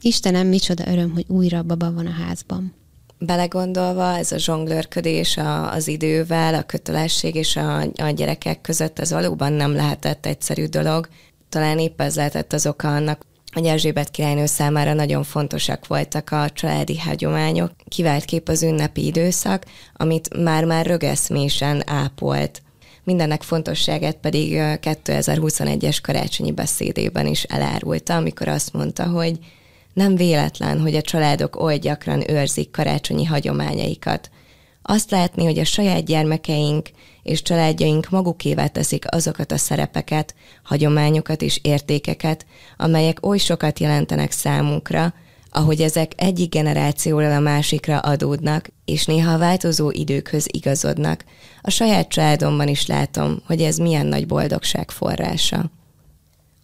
Istenem, 0.00 0.46
micsoda 0.46 0.90
öröm, 0.90 1.10
hogy 1.10 1.24
újra 1.28 1.62
baba 1.62 1.92
van 1.92 2.06
a 2.06 2.24
házban. 2.26 2.74
Belegondolva 3.18 4.16
ez 4.16 4.32
a 4.32 4.38
zsonglőrködés 4.38 5.36
a, 5.36 5.72
az 5.72 5.88
idővel, 5.88 6.54
a 6.54 6.62
kötelesség 6.62 7.34
és 7.34 7.56
a, 7.56 7.80
a 7.80 8.10
gyerekek 8.14 8.60
között, 8.60 8.98
ez 8.98 9.10
valóban 9.10 9.52
nem 9.52 9.74
lehetett 9.74 10.26
egyszerű 10.26 10.64
dolog. 10.64 11.08
Talán 11.50 11.78
épp 11.78 12.00
ez 12.00 12.16
lehetett 12.16 12.52
az 12.52 12.66
oka 12.66 12.94
annak, 12.94 13.26
hogy 13.52 13.66
Erzsébet 13.66 14.10
királynő 14.10 14.46
számára 14.46 14.92
nagyon 14.92 15.22
fontosak 15.22 15.86
voltak 15.86 16.30
a 16.30 16.50
családi 16.50 16.98
hagyományok, 16.98 17.72
kivált 17.88 18.24
kép 18.24 18.48
az 18.48 18.62
ünnepi 18.62 19.06
időszak, 19.06 19.64
amit 19.94 20.42
már-már 20.42 20.86
rögeszmésen 20.86 21.82
ápolt. 21.86 22.62
Mindennek 23.04 23.42
fontosságát 23.42 24.16
pedig 24.16 24.52
2021-es 24.60 25.98
karácsonyi 26.02 26.52
beszédében 26.52 27.26
is 27.26 27.42
elárulta, 27.42 28.16
amikor 28.16 28.48
azt 28.48 28.72
mondta, 28.72 29.06
hogy 29.06 29.38
nem 29.92 30.16
véletlen, 30.16 30.80
hogy 30.80 30.94
a 30.94 31.02
családok 31.02 31.62
oly 31.62 31.78
gyakran 31.78 32.30
őrzik 32.30 32.70
karácsonyi 32.70 33.24
hagyományaikat. 33.24 34.30
Azt 34.82 35.10
látni, 35.10 35.44
hogy 35.44 35.58
a 35.58 35.64
saját 35.64 36.04
gyermekeink 36.04 36.88
és 37.22 37.42
családjaink 37.42 38.10
magukévá 38.10 38.66
teszik 38.66 39.04
azokat 39.14 39.52
a 39.52 39.56
szerepeket, 39.56 40.34
hagyományokat 40.62 41.42
és 41.42 41.58
értékeket, 41.62 42.46
amelyek 42.76 43.26
oly 43.26 43.38
sokat 43.38 43.78
jelentenek 43.78 44.30
számunkra, 44.30 45.14
ahogy 45.50 45.80
ezek 45.80 46.12
egyik 46.16 46.50
generációról 46.50 47.32
a 47.32 47.40
másikra 47.40 47.98
adódnak, 47.98 48.68
és 48.84 49.04
néha 49.04 49.32
a 49.32 49.38
változó 49.38 49.90
időkhöz 49.90 50.46
igazodnak. 50.50 51.24
A 51.62 51.70
saját 51.70 52.08
családomban 52.08 52.68
is 52.68 52.86
látom, 52.86 53.42
hogy 53.46 53.62
ez 53.62 53.76
milyen 53.76 54.06
nagy 54.06 54.26
boldogság 54.26 54.90
forrása. 54.90 55.70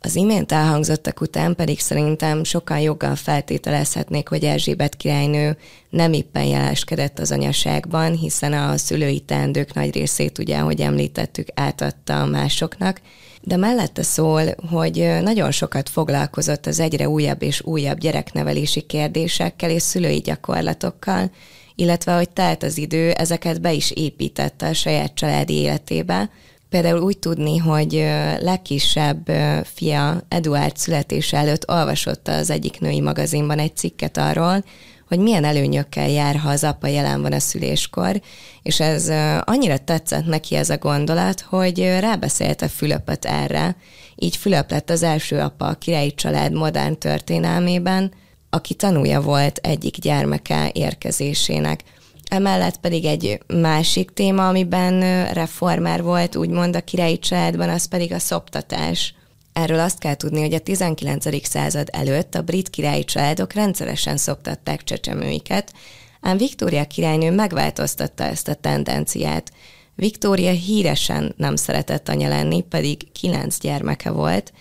Az 0.01 0.17
imént 0.17 0.53
elhangzottak 0.53 1.21
után 1.21 1.55
pedig 1.55 1.81
szerintem 1.81 2.45
sokan 2.45 2.79
joggal 2.79 3.15
feltételezhetnék, 3.15 4.29
hogy 4.29 4.45
Erzsébet 4.45 4.97
királynő 4.97 5.57
nem 5.91 6.13
éppen 6.13 6.45
jeleskedett 6.45 7.19
az 7.19 7.33
anyaságban, 7.33 8.13
hiszen 8.13 8.53
a 8.53 8.77
szülői 8.77 9.21
teendők 9.21 9.75
nagy 9.75 9.95
részét 9.95 10.39
ugye, 10.39 10.59
ahogy 10.59 10.81
említettük, 10.81 11.49
átadta 11.55 12.27
másoknak, 12.27 13.01
de 13.43 13.57
mellette 13.57 14.03
szól, 14.03 14.43
hogy 14.71 15.17
nagyon 15.23 15.51
sokat 15.51 15.89
foglalkozott 15.89 16.67
az 16.67 16.81
egyre 16.81 17.09
újabb 17.09 17.43
és 17.43 17.63
újabb 17.65 17.99
gyereknevelési 17.99 18.81
kérdésekkel 18.81 19.71
és 19.71 19.83
szülői 19.83 20.19
gyakorlatokkal, 20.19 21.31
illetve 21.75 22.17
hogy 22.17 22.31
telt 22.31 22.63
az 22.63 22.79
idő, 22.79 23.11
ezeket 23.11 23.61
be 23.61 23.73
is 23.73 23.91
építette 23.91 24.69
a 24.69 24.75
saját 24.75 25.15
családi 25.15 25.55
életébe, 25.55 26.31
Például 26.77 27.01
úgy 27.01 27.19
tudni, 27.19 27.57
hogy 27.57 27.93
legkisebb 28.41 29.31
fia 29.75 30.23
Eduard 30.29 30.77
születése 30.77 31.37
előtt 31.37 31.71
olvasott 31.71 32.29
az 32.29 32.51
egyik 32.51 32.81
női 32.81 33.01
magazinban 33.01 33.59
egy 33.59 33.77
cikket 33.77 34.17
arról, 34.17 34.65
hogy 35.09 35.19
milyen 35.19 35.45
előnyökkel 35.45 36.09
jár, 36.09 36.37
ha 36.37 36.49
az 36.49 36.65
apa 36.65 36.87
jelen 36.87 37.23
van 37.23 37.33
a 37.33 37.39
szüléskor, 37.39 38.21
és 38.63 38.81
ez 38.81 39.09
annyira 39.45 39.79
tetszett 39.79 40.27
neki 40.27 40.55
ez 40.55 40.71
a 40.71 40.79
gondolat, 40.79 41.41
hogy 41.41 41.79
rábeszélte 42.01 42.69
Fülöpöt 42.69 43.25
erre. 43.25 43.77
Így 44.17 44.37
Fülöp 44.37 44.71
lett 44.71 44.91
az 44.91 45.03
első 45.03 45.39
apa 45.39 45.67
a 45.67 45.75
királyi 45.75 46.15
család 46.15 46.53
modern 46.53 46.99
történelmében, 46.99 48.13
aki 48.51 48.75
tanúja 48.75 49.21
volt 49.21 49.59
egyik 49.63 49.99
gyermeke 49.99 50.71
érkezésének. 50.73 51.83
Emellett 52.31 52.77
pedig 52.77 53.05
egy 53.05 53.41
másik 53.47 54.11
téma, 54.11 54.49
amiben 54.49 55.27
reformár 55.33 56.03
volt, 56.03 56.37
úgymond 56.37 56.77
a 56.77 56.81
királyi 56.81 57.19
családban, 57.19 57.69
az 57.69 57.85
pedig 57.85 58.13
a 58.13 58.19
szoptatás. 58.19 59.15
Erről 59.53 59.81
azt 59.81 59.99
kell 59.99 60.15
tudni, 60.15 60.41
hogy 60.41 60.55
a 60.55 60.59
19. 60.59 61.47
század 61.47 61.89
előtt 61.93 62.35
a 62.35 62.43
brit 62.43 62.71
királyi 62.71 63.05
családok 63.05 63.53
rendszeresen 63.53 64.17
szoptatták 64.17 64.85
csecsemőiket, 64.85 65.73
ám 66.21 66.37
Viktória 66.37 66.85
királynő 66.85 67.31
megváltoztatta 67.31 68.25
ezt 68.25 68.49
a 68.49 68.55
tendenciát. 68.55 69.53
Viktória 69.95 70.51
híresen 70.51 71.35
nem 71.37 71.57
szeretett 71.57 72.09
anya 72.09 72.29
lenni, 72.29 72.63
pedig 72.63 73.13
kilenc 73.13 73.59
gyermeke 73.59 74.11
volt, 74.11 74.53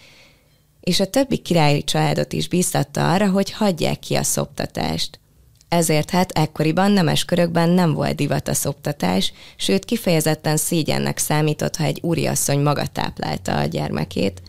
és 0.81 0.99
a 0.99 1.09
többi 1.09 1.37
királyi 1.37 1.83
családot 1.83 2.33
is 2.33 2.47
bíztatta 2.47 3.13
arra, 3.13 3.29
hogy 3.29 3.51
hagyják 3.51 3.99
ki 3.99 4.15
a 4.15 4.23
szoptatást. 4.23 5.19
Ezért 5.75 6.09
hát 6.09 6.31
ekkoriban 6.31 6.91
nemes 6.91 7.25
körökben 7.25 7.69
nem 7.69 7.93
volt 7.93 8.15
divat 8.15 8.47
a 8.47 8.53
szoptatás, 8.53 9.33
sőt 9.55 9.85
kifejezetten 9.85 10.57
szégyennek 10.57 11.17
számított, 11.17 11.75
ha 11.75 11.83
egy 11.83 11.99
úriasszony 12.01 12.59
maga 12.59 12.85
táplálta 12.85 13.57
a 13.57 13.65
gyermekét. 13.65 14.41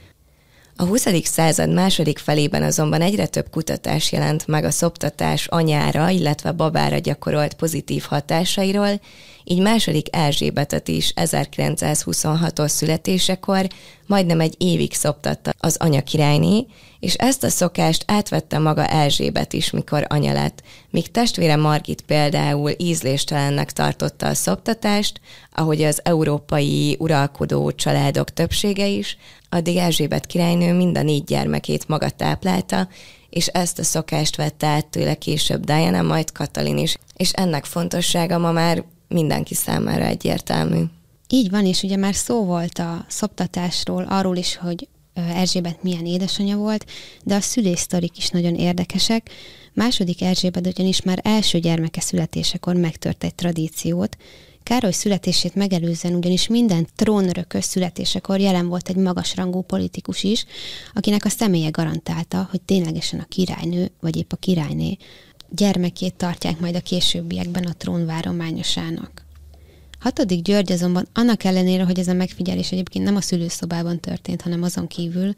A 0.77 0.85
20. 0.85 1.07
század 1.23 1.73
második 1.73 2.19
felében 2.19 2.63
azonban 2.63 3.01
egyre 3.01 3.27
több 3.27 3.51
kutatás 3.51 4.13
jelent 4.13 4.47
meg 4.47 4.65
a 4.65 4.71
szoptatás 4.71 5.47
anyára, 5.47 6.09
illetve 6.09 6.53
babára 6.53 6.99
gyakorolt 6.99 7.55
pozitív 7.55 8.03
hatásairól, 8.09 9.01
így 9.49 9.61
második 9.61 10.17
Erzsébetet 10.17 10.89
is 10.89 11.13
1926-os 11.17 12.69
születésekor 12.69 13.67
majdnem 14.07 14.41
egy 14.41 14.55
évig 14.59 14.93
szoptatta 14.93 15.51
az 15.59 15.77
anya 15.77 16.03
királyné, 16.03 16.67
és 17.01 17.15
ezt 17.15 17.45
a 17.45 17.49
szokást 17.49 18.05
átvette 18.07 18.59
maga 18.59 18.87
Erzsébet 18.87 19.53
is, 19.53 19.71
mikor 19.71 20.07
anya 20.09 20.33
lett, 20.33 20.63
míg 20.91 21.11
testvére 21.11 21.57
Margit 21.57 22.01
például 22.01 22.73
ízléstelennek 22.77 23.73
tartotta 23.73 24.27
a 24.27 24.35
szoptatást, 24.35 25.21
ahogy 25.53 25.83
az 25.83 26.01
európai 26.05 26.97
uralkodó 26.99 27.73
családok 27.73 28.31
többsége 28.31 28.87
is, 28.87 29.17
addig 29.49 29.77
Erzsébet 29.77 30.27
királynő 30.27 30.73
mind 30.73 30.99
a 30.99 31.03
négy 31.03 31.25
gyermekét 31.25 31.89
maga 31.89 32.11
táplálta, 32.11 32.89
és 33.31 33.47
ezt 33.47 33.79
a 33.79 33.85
szokást 33.85 34.37
vette 34.37 34.67
át 34.67 34.87
tőle 34.87 35.15
később 35.15 35.65
Diana, 35.65 36.03
majd 36.03 36.33
Katalin 36.33 36.79
is. 36.79 36.97
És 37.17 37.33
ennek 37.33 37.65
fontossága 37.65 38.39
ma 38.39 38.53
már 38.53 38.85
mindenki 39.09 39.55
számára 39.55 40.05
egyértelmű. 40.05 40.83
Így 41.29 41.51
van, 41.51 41.67
és 41.67 41.83
ugye 41.83 41.97
már 41.97 42.15
szó 42.15 42.45
volt 42.45 42.79
a 42.79 43.05
szoptatásról, 43.09 44.03
arról 44.09 44.37
is, 44.37 44.57
hogy 44.57 44.89
Erzsébet 45.15 45.83
milyen 45.83 46.07
édesanyja 46.07 46.57
volt, 46.57 46.91
de 47.25 47.35
a 47.35 47.41
szülésztorik 47.41 48.19
is 48.19 48.29
nagyon 48.29 48.55
érdekesek. 48.55 49.31
Második 49.73 50.23
Erzsébet 50.23 50.67
ugyanis 50.67 51.03
már 51.03 51.21
első 51.23 51.59
gyermeke 51.59 52.01
születésekor 52.01 52.75
megtört 52.75 53.25
egy 53.25 53.35
tradíciót, 53.35 54.17
Károly 54.67 54.93
születését 54.93 55.55
megelőzően 55.55 56.15
ugyanis 56.15 56.47
minden 56.47 56.87
trónörökös 56.97 57.65
születésekor 57.65 58.41
jelen 58.41 58.69
volt 58.69 58.89
egy 58.89 58.97
magasrangú 58.97 59.61
politikus 59.61 60.23
is, 60.23 60.45
akinek 60.95 61.25
a 61.25 61.29
személye 61.29 61.69
garantálta, 61.69 62.49
hogy 62.51 62.61
ténylegesen 62.61 63.21
a 63.21 63.25
királynő, 63.29 63.91
vagy 64.01 64.17
épp 64.17 64.33
a 64.33 64.37
királyné 64.37 64.97
gyermekét 65.51 66.15
tartják 66.15 66.61
majd 66.61 66.75
a 66.75 66.81
későbbiekben 66.81 67.65
a 67.65 67.75
trón 67.77 68.07
várományosának. 68.07 69.25
Hatodik 69.99 70.43
György 70.43 70.73
azonban 70.73 71.09
annak 71.13 71.45
ellenére, 71.45 71.85
hogy 71.85 71.99
ez 71.99 72.09
a 72.09 72.13
megfigyelés 72.13 72.73
egyébként 72.73 73.05
nem 73.05 73.17
a 73.17 73.21
szülőszobában 73.21 74.01
történt, 74.01 74.43
hanem 74.43 74.63
azon 74.63 74.87
kívül, 74.87 75.35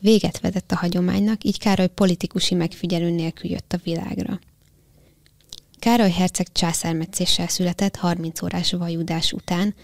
véget 0.00 0.40
vetett 0.40 0.72
a 0.72 0.76
hagyománynak, 0.76 1.44
így 1.44 1.58
Károly 1.58 1.88
politikusi 1.88 2.54
megfigyelő 2.54 3.10
nélkül 3.10 3.50
jött 3.50 3.72
a 3.72 3.80
világra. 3.84 4.38
Károly 5.78 6.10
herceg 6.10 6.52
császármetszéssel 6.52 7.48
született 7.48 7.96
30 7.96 8.42
órás 8.42 8.72
vajudás 8.72 9.32
után 9.32 9.74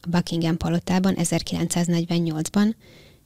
a 0.00 0.08
Buckingham 0.08 0.56
palotában 0.56 1.14
1948-ban, 1.18 2.74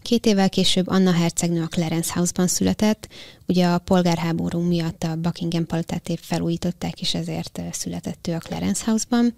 Két 0.05 0.27
évvel 0.27 0.49
később 0.49 0.89
Anna 0.89 1.13
hercegnő 1.13 1.63
a 1.63 1.67
Clarence 1.67 2.13
House-ban 2.15 2.47
született, 2.47 3.09
ugye 3.47 3.67
a 3.67 3.79
polgárháború 3.79 4.61
miatt 4.61 5.03
a 5.03 5.17
Buckingham 5.17 5.67
palotát 5.67 6.09
épp 6.09 6.19
felújították, 6.21 7.01
és 7.01 7.15
ezért 7.15 7.61
született 7.73 8.27
ő 8.27 8.33
a 8.33 8.39
Clarence 8.39 8.85
House-ban. 8.85 9.35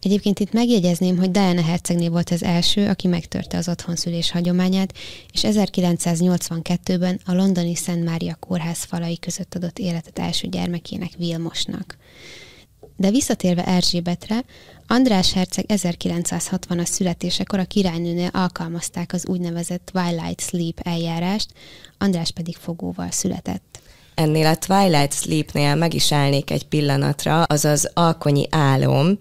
Egyébként 0.00 0.38
itt 0.38 0.52
megjegyezném, 0.52 1.18
hogy 1.18 1.30
Diana 1.30 1.62
hercegné 1.62 2.08
volt 2.08 2.30
az 2.30 2.42
első, 2.42 2.88
aki 2.88 3.08
megtörte 3.08 3.56
az 3.56 3.68
otthonszülés 3.68 4.30
hagyományát, 4.30 4.94
és 5.32 5.40
1982-ben 5.44 7.20
a 7.24 7.34
londoni 7.34 7.74
Szent 7.74 8.04
Mária 8.04 8.34
kórház 8.34 8.84
falai 8.84 9.18
között 9.18 9.54
adott 9.54 9.78
életet 9.78 10.18
első 10.18 10.48
gyermekének 10.48 11.12
Vilmosnak. 11.18 11.96
De 13.00 13.10
visszatérve 13.10 13.66
Erzsébetre, 13.66 14.44
András 14.86 15.32
herceg 15.32 15.64
1960-as 15.68 16.84
születésekor 16.84 17.58
a 17.58 17.64
királynőnél 17.64 18.30
alkalmazták 18.32 19.12
az 19.12 19.26
úgynevezett 19.28 19.90
Twilight 19.92 20.40
Sleep 20.40 20.80
eljárást, 20.82 21.48
András 21.98 22.30
pedig 22.30 22.56
fogóval 22.56 23.10
született. 23.10 23.80
Ennél 24.14 24.46
a 24.46 24.56
Twilight 24.56 25.12
Sleepnél 25.12 25.74
meg 25.74 25.94
is 25.94 26.12
állnék 26.12 26.50
egy 26.50 26.66
pillanatra, 26.66 27.42
azaz 27.42 27.90
alkonyi 27.94 28.46
álom, 28.50 29.18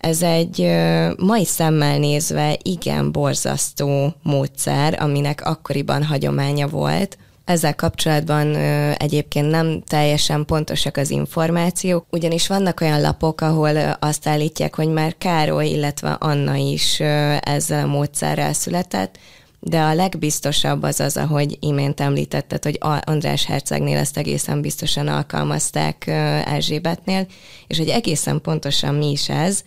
ez 0.00 0.22
egy 0.22 0.70
mai 1.16 1.44
szemmel 1.44 1.98
nézve 1.98 2.58
igen 2.62 3.12
borzasztó 3.12 4.14
módszer, 4.22 5.02
aminek 5.02 5.46
akkoriban 5.46 6.04
hagyománya 6.04 6.68
volt. 6.68 7.18
Ezzel 7.48 7.74
kapcsolatban 7.74 8.54
egyébként 8.94 9.50
nem 9.50 9.82
teljesen 9.86 10.44
pontosak 10.44 10.96
az 10.96 11.10
információk, 11.10 12.06
ugyanis 12.10 12.46
vannak 12.46 12.80
olyan 12.80 13.00
lapok, 13.00 13.40
ahol 13.40 13.76
azt 14.00 14.28
állítják, 14.28 14.74
hogy 14.74 14.88
már 14.88 15.14
Károly, 15.18 15.66
illetve 15.66 16.10
Anna 16.10 16.54
is 16.54 17.00
ezzel 17.40 17.84
a 17.84 17.86
módszerrel 17.86 18.52
született, 18.52 19.18
de 19.60 19.80
a 19.80 19.94
legbiztosabb 19.94 20.82
az 20.82 21.00
az, 21.00 21.16
ahogy 21.16 21.56
imént 21.60 22.00
említetted, 22.00 22.64
hogy 22.64 22.78
András 23.04 23.44
Hercegnél 23.44 23.98
ezt 23.98 24.16
egészen 24.16 24.60
biztosan 24.60 25.08
alkalmazták 25.08 26.06
Erzsébetnél, 26.46 27.26
és 27.66 27.78
hogy 27.78 27.88
egészen 27.88 28.40
pontosan 28.40 28.94
mi 28.94 29.10
is 29.10 29.28
ez, 29.28 29.62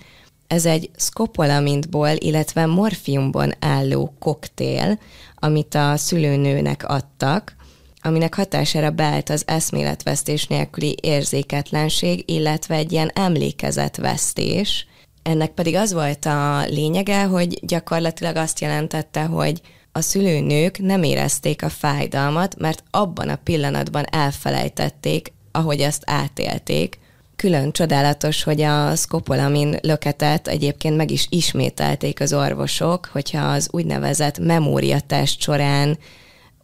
ez 0.48 0.66
egy 0.66 0.90
szkopolamintból, 0.96 2.10
illetve 2.10 2.66
morfiumban 2.66 3.54
álló 3.60 4.14
koktél, 4.20 5.00
amit 5.36 5.76
a 5.76 5.98
szülőnőnek 5.98 6.90
adtak, 6.90 7.60
aminek 8.02 8.36
hatására 8.36 8.90
beállt 8.90 9.30
az 9.30 9.44
eszméletvesztés 9.46 10.48
nélküli 10.48 10.98
érzéketlenség, 11.02 12.24
illetve 12.26 12.76
egy 12.76 12.92
ilyen 12.92 13.12
emlékezetvesztés. 13.14 14.88
Ennek 15.24 15.52
pedig 15.52 15.76
az 15.76 15.94
volt 15.94 16.26
a 16.26 16.66
lényege, 16.66 17.24
hogy 17.24 17.60
gyakorlatilag 17.66 18.36
azt 18.36 18.60
jelentette, 18.60 19.24
hogy 19.24 19.62
a 19.92 20.02
szülőnők 20.02 20.80
nem 20.80 21.04
érezték 21.04 21.64
a 21.64 21.70
fájdalmat, 21.70 22.56
mert 22.60 22.84
abban 22.92 23.30
a 23.30 23.40
pillanatban 23.44 24.06
elfelejtették, 24.10 25.34
ahogy 25.52 25.80
ezt 25.80 26.04
átélték, 26.06 27.00
külön 27.36 27.72
csodálatos, 27.72 28.44
hogy 28.44 28.62
a 28.62 28.96
szkopolamin 28.96 29.78
löketet 29.82 30.48
egyébként 30.48 30.98
meg 30.98 31.12
is 31.12 31.28
ismételték 31.30 32.20
az 32.20 32.34
orvosok, 32.34 33.10
hogyha 33.12 33.46
az 33.46 33.68
úgynevezett 33.72 34.40
memóriatest 34.40 35.42
során 35.42 35.98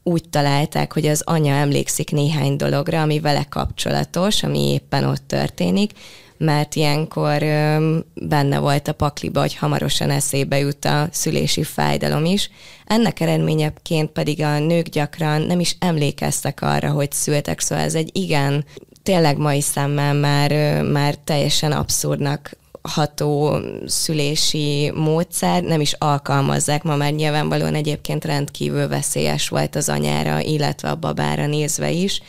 úgy 0.08 0.30
találták, 0.30 0.94
hogy 0.94 1.06
az 1.06 1.22
anya 1.26 1.54
emlékszik 1.54 2.12
néhány 2.12 2.56
dologra, 2.56 3.02
ami 3.02 3.20
vele 3.20 3.46
kapcsolatos, 3.50 4.44
ami 4.44 4.72
éppen 4.72 5.04
ott 5.04 5.28
történik, 5.28 5.92
mert 6.38 6.76
ilyenkor 6.76 7.38
benne 8.14 8.60
volt 8.60 8.88
a 8.88 8.94
pakliba, 8.94 9.40
hogy 9.40 9.56
hamarosan 9.56 10.10
eszébe 10.10 10.58
jut 10.58 10.86
a 10.86 11.08
szülési 11.12 11.64
fájdalom 11.64 12.26
is. 12.26 12.50
Ennek 12.86 13.20
eredményeként 13.20 14.10
pedig 14.10 14.42
a 14.42 14.60
nők 14.60 14.88
gyakran 14.88 15.42
nem 15.42 15.60
is 15.60 15.76
emlékeztek 15.80 16.62
arra, 16.62 16.92
hogy 16.92 17.12
szültek, 17.12 17.60
szóval 17.60 17.84
ez 17.84 17.96
egy 17.96 18.10
igen 18.14 18.66
tényleg 19.04 19.38
mai 19.38 19.62
szemmel 19.62 20.14
már, 20.14 20.82
már 20.84 21.16
teljesen 21.16 21.72
abszurdnak 21.72 22.52
ható 22.88 23.60
szülési 23.86 24.92
módszer, 24.96 25.64
nem 25.64 25.82
is 25.82 25.94
alkalmazzák. 25.94 26.84
Ma 26.84 26.96
már 26.96 27.14
nyilvánvalóan 27.14 27.76
egyébként 27.76 28.26
rendkívül 28.26 28.88
veszélyes 28.88 29.50
volt 29.50 29.76
az 29.76 29.90
anyára, 29.90 30.40
illetve 30.40 30.90
a 30.90 30.96
babára 30.96 31.48
nézve 31.48 31.92
is, 31.92 32.22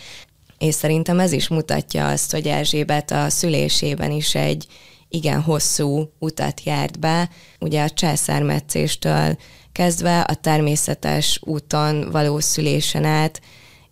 és 0.58 0.74
szerintem 0.74 1.20
ez 1.20 1.32
is 1.32 1.48
mutatja 1.48 2.08
azt, 2.08 2.32
hogy 2.32 2.46
Erzsébet 2.46 3.10
a 3.10 3.28
szülésében 3.28 4.10
is 4.10 4.34
egy 4.34 4.66
igen 5.08 5.40
hosszú 5.40 6.12
utat 6.18 6.62
járt 6.64 6.98
be, 6.98 7.30
ugye 7.60 7.82
a 7.82 7.90
császármetszéstől 7.90 9.36
kezdve 9.72 10.20
a 10.20 10.34
természetes 10.34 11.40
úton 11.44 12.10
való 12.10 12.40
szülésen 12.40 13.04
át 13.04 13.40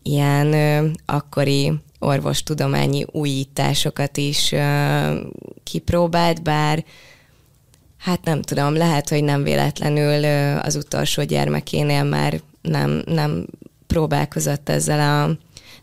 ilyen 0.02 0.52
ö, 0.52 0.88
akkori 1.04 1.72
orvostudományi 1.98 3.04
újításokat 3.10 4.16
is 4.16 4.54
kipróbált, 5.64 6.42
bár 6.42 6.84
hát 7.98 8.24
nem 8.24 8.42
tudom, 8.42 8.74
lehet, 8.74 9.08
hogy 9.08 9.24
nem 9.24 9.42
véletlenül 9.42 10.24
az 10.60 10.76
utolsó 10.76 11.22
gyermekénél 11.22 12.04
már 12.04 12.40
nem, 12.62 13.02
nem 13.06 13.46
próbálkozott 13.86 14.68
ezzel 14.68 15.00
a 15.00 15.36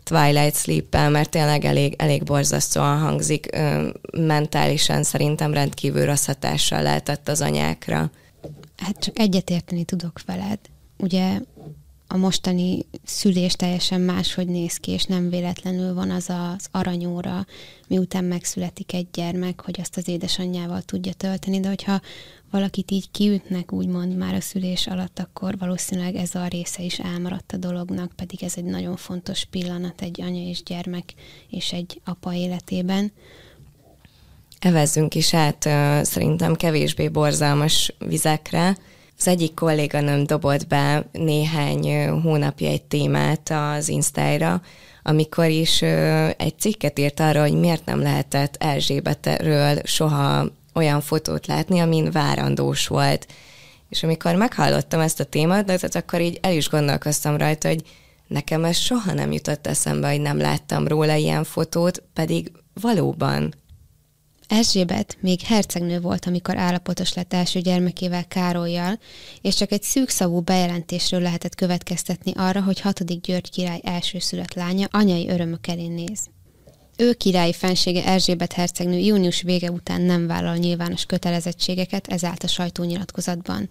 Twilight 0.04 0.56
sleep 0.56 0.94
mert 0.94 1.30
tényleg 1.30 1.64
elég, 1.64 1.94
elég 1.98 2.22
borzasztóan 2.22 2.98
hangzik. 2.98 3.48
Mentálisan 4.12 5.02
szerintem 5.02 5.52
rendkívül 5.52 6.04
rossz 6.04 6.26
hatással 6.26 6.82
lehetett 6.82 7.28
az 7.28 7.40
anyákra. 7.40 8.10
Hát 8.76 8.98
csak 8.98 9.18
egyetérteni 9.18 9.84
tudok 9.84 10.20
veled. 10.26 10.58
Ugye 10.96 11.38
a 12.14 12.16
mostani 12.16 12.86
szülés 13.04 13.52
teljesen 13.52 14.00
máshogy 14.00 14.46
néz 14.46 14.76
ki, 14.76 14.90
és 14.90 15.04
nem 15.04 15.30
véletlenül 15.30 15.94
van 15.94 16.10
az 16.10 16.30
az 16.30 16.66
aranyóra, 16.70 17.46
miután 17.88 18.24
megszületik 18.24 18.92
egy 18.92 19.06
gyermek, 19.12 19.60
hogy 19.60 19.80
azt 19.80 19.96
az 19.96 20.08
édesanyjával 20.08 20.82
tudja 20.82 21.12
tölteni, 21.12 21.60
de 21.60 21.68
hogyha 21.68 22.00
valakit 22.50 22.90
így 22.90 23.10
kiütnek, 23.10 23.72
úgymond 23.72 24.16
már 24.16 24.34
a 24.34 24.40
szülés 24.40 24.86
alatt, 24.86 25.18
akkor 25.18 25.58
valószínűleg 25.58 26.14
ez 26.14 26.34
a 26.34 26.46
része 26.46 26.82
is 26.82 26.98
elmaradt 26.98 27.52
a 27.52 27.56
dolognak, 27.56 28.12
pedig 28.16 28.42
ez 28.42 28.52
egy 28.56 28.64
nagyon 28.64 28.96
fontos 28.96 29.44
pillanat 29.44 30.02
egy 30.02 30.20
anya 30.20 30.48
és 30.48 30.62
gyermek 30.62 31.14
és 31.50 31.72
egy 31.72 32.00
apa 32.04 32.34
életében. 32.34 33.12
Evezzünk 34.58 35.14
is 35.14 35.34
át 35.34 35.62
szerintem 36.06 36.54
kevésbé 36.54 37.08
borzalmas 37.08 37.94
vizekre, 37.98 38.76
az 39.26 39.30
egyik 39.30 39.54
kolléganőm 39.54 40.24
dobott 40.24 40.66
be 40.66 41.06
néhány 41.12 42.08
hónapja 42.08 42.68
egy 42.68 42.82
témát 42.82 43.50
az 43.50 43.88
Instára, 43.88 44.62
amikor 45.02 45.48
is 45.48 45.82
egy 46.36 46.54
cikket 46.58 46.98
írt 46.98 47.20
arra, 47.20 47.40
hogy 47.40 47.58
miért 47.58 47.84
nem 47.84 48.00
lehetett 48.00 48.56
Erzsébetről 48.58 49.78
soha 49.84 50.46
olyan 50.74 51.00
fotót 51.00 51.46
látni, 51.46 51.78
amin 51.80 52.10
várandós 52.10 52.86
volt. 52.86 53.26
És 53.88 54.02
amikor 54.02 54.34
meghallottam 54.34 55.00
ezt 55.00 55.20
a 55.20 55.24
témát, 55.24 55.66
tehát 55.66 55.94
akkor 55.94 56.20
így 56.20 56.38
el 56.42 56.52
is 56.52 56.68
gondolkoztam 56.68 57.36
rajta, 57.36 57.68
hogy 57.68 57.82
nekem 58.26 58.64
ez 58.64 58.76
soha 58.76 59.12
nem 59.12 59.32
jutott 59.32 59.66
eszembe, 59.66 60.10
hogy 60.10 60.20
nem 60.20 60.38
láttam 60.38 60.88
róla 60.88 61.14
ilyen 61.14 61.44
fotót, 61.44 62.02
pedig 62.12 62.52
valóban 62.80 63.54
Erzsébet 64.48 65.16
még 65.20 65.40
hercegnő 65.40 66.00
volt, 66.00 66.26
amikor 66.26 66.56
állapotos 66.58 67.14
lett 67.14 67.32
első 67.32 67.60
gyermekével 67.60 68.26
Károlyjal, 68.26 68.98
és 69.40 69.54
csak 69.54 69.72
egy 69.72 69.82
szűkszavú 69.82 70.40
bejelentésről 70.40 71.20
lehetett 71.20 71.54
következtetni 71.54 72.32
arra, 72.36 72.62
hogy 72.62 72.80
hatodik 72.80 73.20
György 73.20 73.50
király 73.50 73.80
elsőszülött 73.82 74.54
lánya 74.54 74.88
anyai 74.90 75.28
örömök 75.28 75.66
elé 75.66 75.86
néz. 75.86 76.28
Ő 76.96 77.12
királyi 77.12 77.52
fensége 77.52 78.04
Erzsébet 78.04 78.52
hercegnő 78.52 78.98
június 78.98 79.42
vége 79.42 79.70
után 79.70 80.00
nem 80.00 80.26
vállal 80.26 80.56
nyilvános 80.56 81.04
kötelezettségeket, 81.04 82.06
ez 82.06 82.24
állt 82.24 82.42
a 82.42 82.48
sajtónyilatkozatban. 82.48 83.68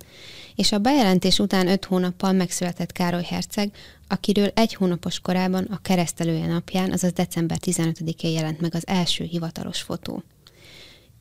És 0.56 0.72
a 0.72 0.78
bejelentés 0.78 1.40
után 1.40 1.68
öt 1.68 1.86
hónappal 1.86 2.32
megszületett 2.32 2.92
Károly 2.92 3.24
herceg, 3.24 3.72
akiről 4.08 4.52
egy 4.54 4.74
hónapos 4.74 5.20
korában 5.20 5.64
a 5.64 5.82
keresztelője 5.82 6.48
napján, 6.48 6.92
azaz 6.92 7.12
december 7.12 7.58
15-én 7.66 8.32
jelent 8.32 8.62
meg 8.62 8.76
az 8.76 8.88
első 8.88 9.24
hivatalos 9.24 9.82
fotó. 9.82 10.24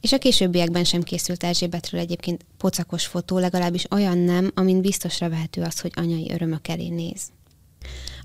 És 0.02 0.12
a 0.12 0.18
későbbiekben 0.18 0.84
sem 0.84 1.02
készült 1.02 1.44
Erzsébetről 1.44 2.00
egyébként 2.00 2.44
pocakos 2.56 3.06
fotó, 3.06 3.38
legalábbis 3.38 3.84
olyan 3.90 4.18
nem, 4.18 4.50
amin 4.54 4.80
biztosra 4.80 5.28
vehető 5.28 5.62
az, 5.62 5.80
hogy 5.80 5.92
anyai 5.94 6.30
örömök 6.32 6.68
elé 6.68 6.88
néz. 6.88 7.20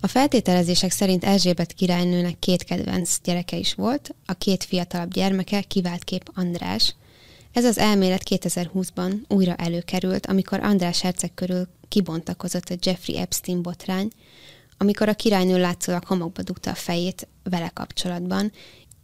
A 0.01 0.07
feltételezések 0.07 0.91
szerint 0.91 1.23
Erzsébet 1.23 1.73
királynőnek 1.73 2.39
két 2.39 2.63
kedvenc 2.63 3.17
gyereke 3.23 3.57
is 3.57 3.73
volt, 3.73 4.15
a 4.25 4.33
két 4.33 4.63
fiatalabb 4.63 5.11
gyermeke 5.11 5.61
kivált 5.61 6.03
kép 6.03 6.31
András. 6.33 6.95
Ez 7.51 7.65
az 7.65 7.77
elmélet 7.77 8.23
2020-ban 8.29 9.13
újra 9.27 9.55
előkerült, 9.55 10.25
amikor 10.25 10.59
András 10.59 11.01
herceg 11.01 11.33
körül 11.33 11.67
kibontakozott 11.87 12.69
a 12.69 12.75
Jeffrey 12.81 13.17
Epstein 13.17 13.61
botrány, 13.61 14.09
amikor 14.77 15.09
a 15.09 15.13
királynő 15.13 15.59
látszólag 15.59 16.03
homokba 16.03 16.41
dugta 16.41 16.71
a 16.71 16.75
fejét 16.75 17.27
vele 17.43 17.71
kapcsolatban, 17.73 18.51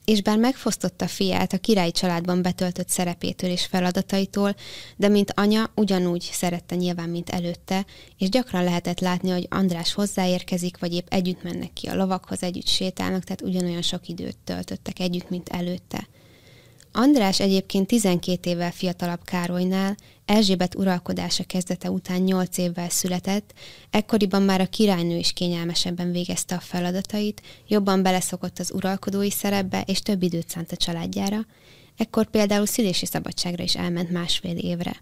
és 0.05 0.21
bár 0.21 0.37
megfosztotta 0.37 1.07
fiát 1.07 1.53
a 1.53 1.57
királyi 1.57 1.91
családban 1.91 2.41
betöltött 2.41 2.89
szerepétől 2.89 3.49
és 3.49 3.65
feladataitól, 3.65 4.55
de 4.97 5.07
mint 5.07 5.31
anya 5.35 5.71
ugyanúgy 5.75 6.29
szerette 6.31 6.75
nyilván, 6.75 7.09
mint 7.09 7.29
előtte, 7.29 7.85
és 8.17 8.29
gyakran 8.29 8.63
lehetett 8.63 8.99
látni, 8.99 9.29
hogy 9.29 9.47
András 9.49 9.93
hozzáérkezik, 9.93 10.77
vagy 10.77 10.93
épp 10.93 11.07
együtt 11.09 11.43
mennek 11.43 11.73
ki 11.73 11.87
a 11.87 11.95
lovakhoz, 11.95 12.43
együtt 12.43 12.67
sétálnak, 12.67 13.23
tehát 13.23 13.41
ugyanolyan 13.41 13.81
sok 13.81 14.07
időt 14.07 14.37
töltöttek 14.43 14.99
együtt, 14.99 15.29
mint 15.29 15.49
előtte. 15.49 16.07
András 16.95 17.39
egyébként 17.39 17.87
12 17.87 18.49
évvel 18.49 18.71
fiatalabb 18.71 19.23
Károlynál, 19.23 19.95
Erzsébet 20.25 20.75
uralkodása 20.75 21.43
kezdete 21.43 21.89
után 21.91 22.21
8 22.21 22.57
évvel 22.57 22.89
született, 22.89 23.53
ekkoriban 23.89 24.41
már 24.41 24.61
a 24.61 24.65
királynő 24.65 25.17
is 25.17 25.33
kényelmesebben 25.33 26.11
végezte 26.11 26.55
a 26.55 26.59
feladatait, 26.59 27.41
jobban 27.67 28.03
beleszokott 28.03 28.59
az 28.59 28.71
uralkodói 28.73 29.31
szerepbe, 29.31 29.83
és 29.85 30.01
több 30.01 30.23
időt 30.23 30.49
szánt 30.49 30.71
a 30.71 30.75
családjára, 30.75 31.45
ekkor 31.97 32.29
például 32.29 32.65
szülési 32.65 33.05
szabadságra 33.05 33.63
is 33.63 33.75
elment 33.75 34.11
másfél 34.11 34.57
évre. 34.57 35.01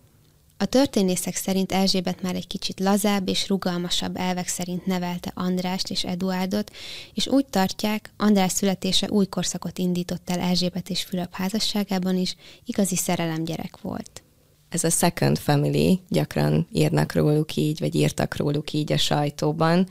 A 0.62 0.66
történészek 0.66 1.36
szerint 1.36 1.72
Erzsébet 1.72 2.22
már 2.22 2.36
egy 2.36 2.48
kicsit 2.48 2.80
lazább 2.80 3.28
és 3.28 3.48
rugalmasabb 3.50 4.18
elvek 4.18 4.48
szerint 4.48 4.86
nevelte 4.86 5.32
Andrást 5.36 5.90
és 5.90 6.04
Eduárdot, 6.04 6.72
és 7.14 7.28
úgy 7.28 7.46
tartják, 7.46 8.14
András 8.18 8.52
születése 8.52 9.08
új 9.10 9.26
korszakot 9.26 9.78
indított 9.78 10.30
el 10.30 10.40
Erzsébet 10.40 10.90
és 10.90 11.04
Fülöp 11.04 11.34
házasságában 11.34 12.16
is, 12.16 12.36
igazi 12.66 12.96
szerelemgyerek 12.96 13.82
volt. 13.82 14.24
Ez 14.70 14.84
a 14.84 14.90
second 14.90 15.38
family, 15.38 16.00
gyakran 16.10 16.68
írnak 16.74 17.14
róluk 17.14 17.56
így, 17.56 17.80
vagy 17.80 17.96
írtak 17.96 18.36
róluk 18.36 18.74
így 18.74 18.92
a 18.92 18.98
sajtóban. 18.98 19.88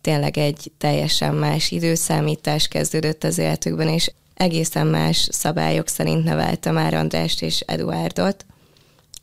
Tényleg 0.00 0.38
egy 0.38 0.72
teljesen 0.78 1.34
más 1.34 1.70
időszámítás 1.70 2.68
kezdődött 2.68 3.24
az 3.24 3.38
életükben, 3.38 3.88
és 3.88 4.12
egészen 4.34 4.86
más 4.86 5.28
szabályok 5.30 5.88
szerint 5.88 6.24
nevelte 6.24 6.70
már 6.70 6.94
Andrást 6.94 7.42
és 7.42 7.60
Eduárdot 7.60 8.44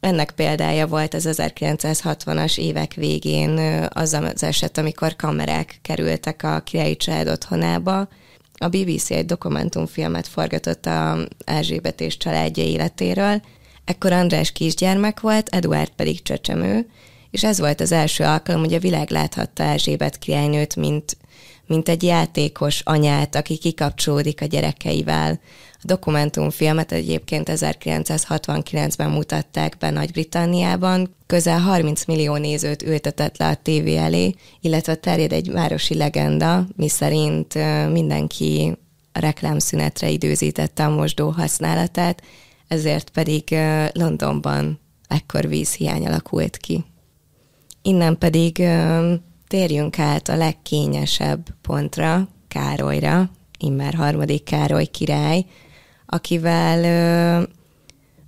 ennek 0.01 0.31
példája 0.31 0.87
volt 0.87 1.13
az 1.13 1.27
1960-as 1.31 2.57
évek 2.57 2.93
végén 2.93 3.87
az 3.89 4.13
az 4.13 4.43
eset, 4.43 4.77
amikor 4.77 5.15
kamerák 5.15 5.79
kerültek 5.81 6.43
a 6.43 6.59
királyi 6.59 6.95
család 6.97 7.27
otthonába. 7.27 8.07
A 8.53 8.67
BBC 8.67 9.11
egy 9.11 9.25
dokumentumfilmet 9.25 10.27
forgatott 10.27 10.85
a 10.85 11.27
Erzsébet 11.45 12.01
és 12.01 12.17
családja 12.17 12.63
életéről. 12.63 13.41
Ekkor 13.85 14.11
András 14.11 14.51
kisgyermek 14.51 15.19
volt, 15.19 15.49
Eduard 15.49 15.89
pedig 15.89 16.21
csecsemő, 16.21 16.89
és 17.31 17.43
ez 17.43 17.59
volt 17.59 17.81
az 17.81 17.91
első 17.91 18.23
alkalom, 18.23 18.61
hogy 18.61 18.73
a 18.73 18.79
világ 18.79 19.09
láthatta 19.09 19.63
Erzsébet 19.63 20.17
királynőt, 20.17 20.75
mint, 20.75 21.17
mint 21.65 21.89
egy 21.89 22.03
játékos 22.03 22.81
anyát, 22.83 23.35
aki 23.35 23.57
kikapcsolódik 23.57 24.41
a 24.41 24.45
gyerekeivel 24.45 25.39
dokumentumfilmet 25.83 26.91
egyébként 26.91 27.49
1969-ben 27.51 29.09
mutatták 29.09 29.77
be 29.77 29.89
Nagy-Britanniában, 29.89 31.15
közel 31.27 31.59
30 31.59 32.05
millió 32.05 32.35
nézőt 32.35 32.81
ültetett 32.81 33.37
le 33.37 33.47
a 33.47 33.55
tévé 33.55 33.97
elé, 33.97 34.35
illetve 34.61 34.95
terjed 34.95 35.31
egy 35.31 35.51
városi 35.51 35.95
legenda, 35.95 36.67
miszerint 36.75 37.53
mindenki 37.91 38.77
a 39.11 39.19
reklámszünetre 39.19 40.09
időzítette 40.09 40.85
a 40.85 40.95
mosdó 40.95 41.29
használatát, 41.29 42.21
ezért 42.67 43.09
pedig 43.09 43.55
Londonban 43.93 44.79
ekkor 45.07 45.47
vízhiány 45.47 46.05
alakult 46.05 46.57
ki. 46.57 46.83
Innen 47.81 48.17
pedig 48.17 48.63
térjünk 49.47 49.99
át 49.99 50.29
a 50.29 50.35
legkényesebb 50.35 51.47
pontra, 51.61 52.27
Károlyra, 52.47 53.29
immár 53.57 53.93
harmadik 53.93 54.43
Károly 54.43 54.85
király, 54.85 55.45
akivel 56.13 57.45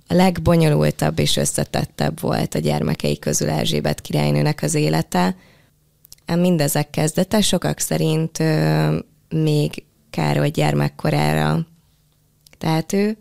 a 0.08 0.14
legbonyolultabb 0.14 1.18
és 1.18 1.36
összetettebb 1.36 2.20
volt 2.20 2.54
a 2.54 2.58
gyermekei 2.58 3.18
közül 3.18 3.50
Erzsébet 3.50 4.00
királynőnek 4.00 4.62
az 4.62 4.74
élete. 4.74 5.36
Mindezek 6.26 6.90
kezdete 6.90 7.40
sokak 7.40 7.78
szerint 7.78 8.38
még 9.28 9.84
Károly 10.10 10.50
gyermekkorára 10.50 11.66
ő, 12.92 13.16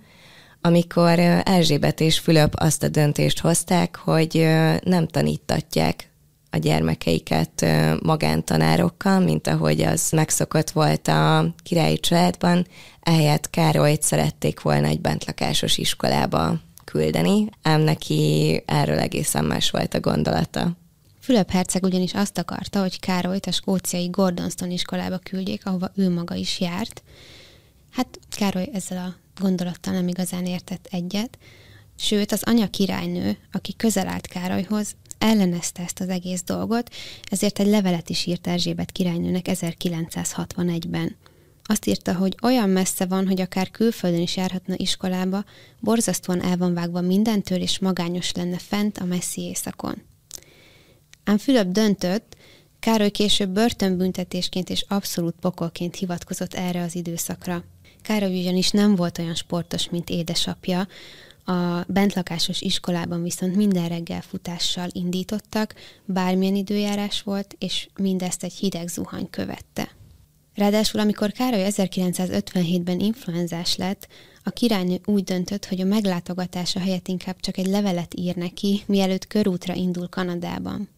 amikor 0.62 1.20
Erzsébet 1.44 2.00
és 2.00 2.20
Fülöp 2.20 2.54
azt 2.56 2.84
a 2.84 2.88
döntést 2.88 3.40
hozták, 3.40 3.96
hogy 3.96 4.48
nem 4.84 5.08
tanítatják 5.08 6.10
a 6.50 6.58
gyermekeiket 6.58 7.66
magántanárokkal, 8.02 9.20
mint 9.20 9.48
ahogy 9.48 9.82
az 9.82 10.12
megszokott 10.12 10.70
volt 10.70 11.08
a 11.08 11.54
királyi 11.64 12.00
családban, 12.00 12.68
ehelyett 13.04 13.50
Károlyt 13.50 14.02
szerették 14.02 14.62
volna 14.62 14.88
egy 14.88 15.02
bentlakásos 15.02 15.78
iskolába 15.78 16.60
küldeni, 16.84 17.50
ám 17.62 17.82
neki 17.82 18.64
erről 18.66 19.00
egészen 19.00 19.46
más 19.46 19.70
volt 19.72 19.94
a 19.94 20.00
gondolata. 20.00 20.78
Fülöp 21.20 21.50
herceg 21.50 21.84
ugyanis 21.84 22.14
azt 22.14 22.38
akarta, 22.38 22.80
hogy 22.80 23.00
Károlyt 23.00 23.46
a 23.46 23.52
skóciai 23.52 24.08
Gordonston 24.08 24.72
iskolába 24.72 25.18
küldjék, 25.18 25.66
ahova 25.66 25.92
ő 25.96 26.10
maga 26.10 26.36
is 26.36 26.60
járt. 26.60 27.04
Hát 27.92 28.20
Károly 28.30 28.70
ezzel 28.74 28.98
a 28.98 29.42
gondolattal 29.42 29.94
nem 29.94 30.08
igazán 30.08 30.46
értett 30.46 30.88
egyet, 30.92 31.38
sőt 31.96 32.32
az 32.32 32.44
anya 32.44 32.68
királynő, 32.68 33.38
aki 33.52 33.76
közel 33.76 34.08
állt 34.08 34.28
Károlyhoz, 34.28 34.96
ellenezte 35.18 35.84
ezt 35.84 36.00
az 36.00 36.10
egész 36.10 36.44
dolgot, 36.44 36.90
ezért 37.24 37.60
egy 37.60 37.68
levelet 37.68 38.10
is 38.10 38.26
írt 38.26 38.48
Erzsébet 38.48 38.92
királynőnek 38.92 39.46
1961-ben. 39.50 41.16
Azt 41.64 41.86
írta, 41.86 42.16
hogy 42.16 42.38
olyan 42.42 42.70
messze 42.70 43.06
van, 43.06 43.28
hogy 43.28 43.42
akár 43.42 43.72
külföldön 43.72 44.22
is 44.22 44.36
járhatna 44.36 44.74
iskolába, 44.78 45.44
borzasztóan 45.80 46.44
el 46.44 46.58
van 46.58 46.74
vágva 46.74 47.02
mindentől, 47.02 47.62
és 47.62 47.80
magányos 47.80 48.32
lenne 48.32 48.58
fent 48.58 48.98
a 48.98 49.06
messzi 49.06 49.42
éjszakon. 49.42 50.02
Ám 51.24 51.38
Fülöp 51.38 51.68
döntött, 51.68 52.36
Károly 52.84 53.10
később 53.10 53.50
börtönbüntetésként 53.50 54.70
és 54.70 54.86
abszolút 54.88 55.36
pokolként 55.40 55.96
hivatkozott 55.96 56.54
erre 56.54 56.82
az 56.82 56.96
időszakra. 56.96 57.64
Károly 58.02 58.40
ugyanis 58.40 58.70
nem 58.70 58.96
volt 58.96 59.18
olyan 59.18 59.36
sportos, 59.36 59.90
mint 59.90 60.10
édesapja, 60.10 60.88
a 61.46 61.84
bentlakásos 61.88 62.62
iskolában 62.62 63.24
viszont 63.24 63.56
minden 63.56 63.88
reggel 63.88 64.22
futással 64.22 64.88
indítottak, 64.92 65.76
bármilyen 66.06 66.56
időjárás 66.56 67.22
volt, 67.22 67.56
és 67.60 67.88
mindezt 67.96 68.44
egy 68.44 68.54
hideg 68.54 68.88
zuhany 68.88 69.30
követte. 69.30 69.90
Ráadásul, 70.56 71.00
amikor 71.00 71.32
Károly 71.32 71.66
1957-ben 71.70 73.00
influenzás 73.00 73.76
lett, 73.76 74.08
a 74.44 74.50
királynő 74.50 75.00
úgy 75.06 75.24
döntött, 75.24 75.66
hogy 75.66 75.82
a 75.82 75.86
meglátogatása 75.86 76.80
helyett 76.80 77.08
inkább 77.08 77.36
csak 77.40 77.58
egy 77.58 77.68
levelet 77.68 78.14
ír 78.16 78.36
neki, 78.36 78.84
mielőtt 78.86 79.28
körútra 79.28 79.74
indul 79.74 80.10
Kanadában. 80.10 80.90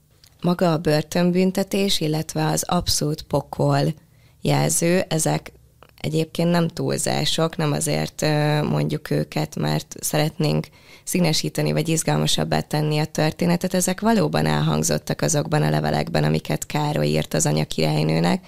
Maga 0.41 0.72
a 0.72 0.78
börtönbüntetés, 0.78 2.00
illetve 2.00 2.46
az 2.46 2.63
abszolút 2.63 3.22
pokol 3.22 3.94
jelző, 4.41 5.00
ezek 5.08 5.52
egyébként 5.98 6.52
nem 6.52 6.68
túlzások, 6.68 7.58
nem 7.58 7.72
azért 7.72 8.22
mondjuk 8.70 9.10
őket, 9.10 9.56
mert 9.56 9.96
szeretnénk 10.00 10.68
színesíteni 11.04 11.72
vagy 11.72 11.89
izgalmasabbá 11.89 12.60
tenni 12.60 13.00
a 13.00 13.06
történetet, 13.06 13.74
ezek 13.74 14.02
valóban 14.02 14.46
elhangzottak 14.46 15.22
azokban 15.22 15.62
a 15.62 15.70
levelekben, 15.70 16.24
amiket 16.24 16.65
Károly 16.65 17.08
írt 17.08 17.34
az 17.34 17.46
anya 17.46 17.65
királynőnek, 17.65 18.46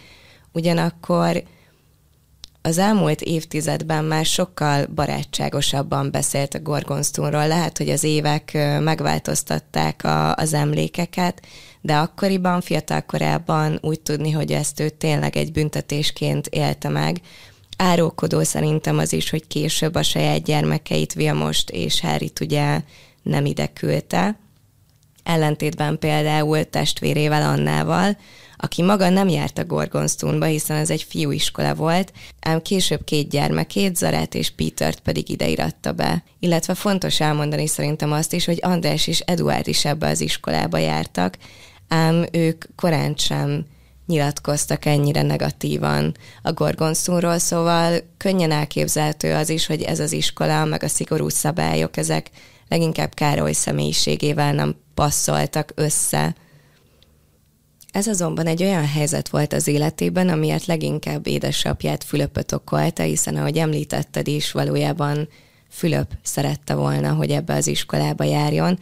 ugyanakkor 0.58 1.44
az 2.62 2.78
elmúlt 2.78 3.22
évtizedben 3.22 4.06
már 4.06 4.26
sokkal 4.26 4.86
barátságosabban 4.86 6.12
beszélt 6.12 6.54
a 6.54 6.60
Gorgonstúnról. 6.60 7.48
Lehet, 7.48 7.78
hogy 7.78 7.90
az 7.90 8.04
évek 8.04 8.54
megváltoztatták 8.80 10.04
a, 10.04 10.36
az 10.36 10.54
emlékeket, 10.54 11.46
de 11.82 11.96
akkoriban, 11.96 12.62
fiatal 12.62 13.02
korában 13.02 13.80
úgy 13.82 14.00
tudni, 14.00 14.32
hogy 14.32 14.52
ezt 14.52 14.80
ő 14.80 14.90
tényleg 14.90 15.36
egy 15.36 15.52
büntetésként 15.52 16.48
élte 16.48 16.90
meg. 16.90 17.22
Árókodó 17.78 18.44
szerintem 18.44 18.98
az 18.98 19.14
is, 19.14 19.30
hogy 19.30 19.48
később 19.48 19.96
a 19.96 20.04
saját 20.04 20.44
gyermekeit 20.44 21.14
Vilmost 21.14 21.70
és 21.70 22.02
Harryt 22.02 22.40
ugye 22.40 22.82
nem 23.24 23.46
ide 23.46 23.68
küldte. 23.68 24.40
Ellentétben 25.24 26.00
például 26.00 26.64
testvérével 26.70 27.42
Annával, 27.42 28.18
aki 28.58 28.82
maga 28.82 29.10
nem 29.10 29.28
járt 29.28 29.58
a 29.58 29.66
Gorgonstone-ba, 29.66 30.46
hiszen 30.46 30.78
ez 30.78 30.90
egy 30.90 31.04
fiúiskola 31.10 31.76
volt, 31.76 32.14
ám 32.40 32.62
később 32.62 33.04
két 33.04 33.30
gyermekét, 33.30 33.96
Zarát 33.96 34.36
és 34.36 34.50
Petert 34.50 35.00
pedig 35.00 35.30
ide 35.30 35.74
be. 35.96 36.24
Illetve 36.40 36.74
fontos 36.74 37.20
elmondani 37.20 37.68
szerintem 37.68 38.12
azt 38.12 38.34
is, 38.34 38.46
hogy 38.46 38.60
András 38.62 39.08
és 39.08 39.20
Eduard 39.20 39.68
is 39.68 39.86
ebbe 39.86 40.08
az 40.08 40.22
iskolába 40.22 40.78
jártak, 40.78 41.38
ám 41.88 42.26
ők 42.32 42.66
korán 42.76 43.14
sem 43.18 43.66
nyilatkoztak 44.08 44.86
ennyire 44.86 45.22
negatívan 45.22 46.16
a 46.42 46.54
Gorgonszúról, 46.54 47.38
szóval 47.38 48.00
könnyen 48.18 48.52
elképzelhető 48.52 49.34
az 49.34 49.50
is, 49.50 49.66
hogy 49.66 49.82
ez 49.82 50.00
az 50.00 50.12
iskola, 50.12 50.66
meg 50.66 50.84
a 50.84 50.88
szigorú 50.88 51.30
szabályok, 51.30 51.98
ezek 51.98 52.30
leginkább 52.68 53.14
Károly 53.14 53.54
személyiségével 53.54 54.54
nem 54.54 54.76
passzoltak 54.94 55.72
össze. 55.76 56.36
Ez 57.98 58.08
azonban 58.08 58.48
egy 58.48 58.64
olyan 58.64 58.88
helyzet 58.88 59.30
volt 59.30 59.54
az 59.54 59.68
életében, 59.68 60.30
amiért 60.30 60.66
leginkább 60.66 61.28
édesapját 61.28 62.04
Fülöpöt 62.04 62.52
okolta, 62.52 63.04
hiszen 63.04 63.36
ahogy 63.36 63.58
említetted 63.58 64.28
is, 64.28 64.52
valójában 64.52 65.30
Fülöp 65.70 66.12
szerette 66.24 66.74
volna, 66.74 67.14
hogy 67.14 67.32
ebbe 67.32 67.54
az 67.54 67.68
iskolába 67.68 68.24
járjon, 68.24 68.80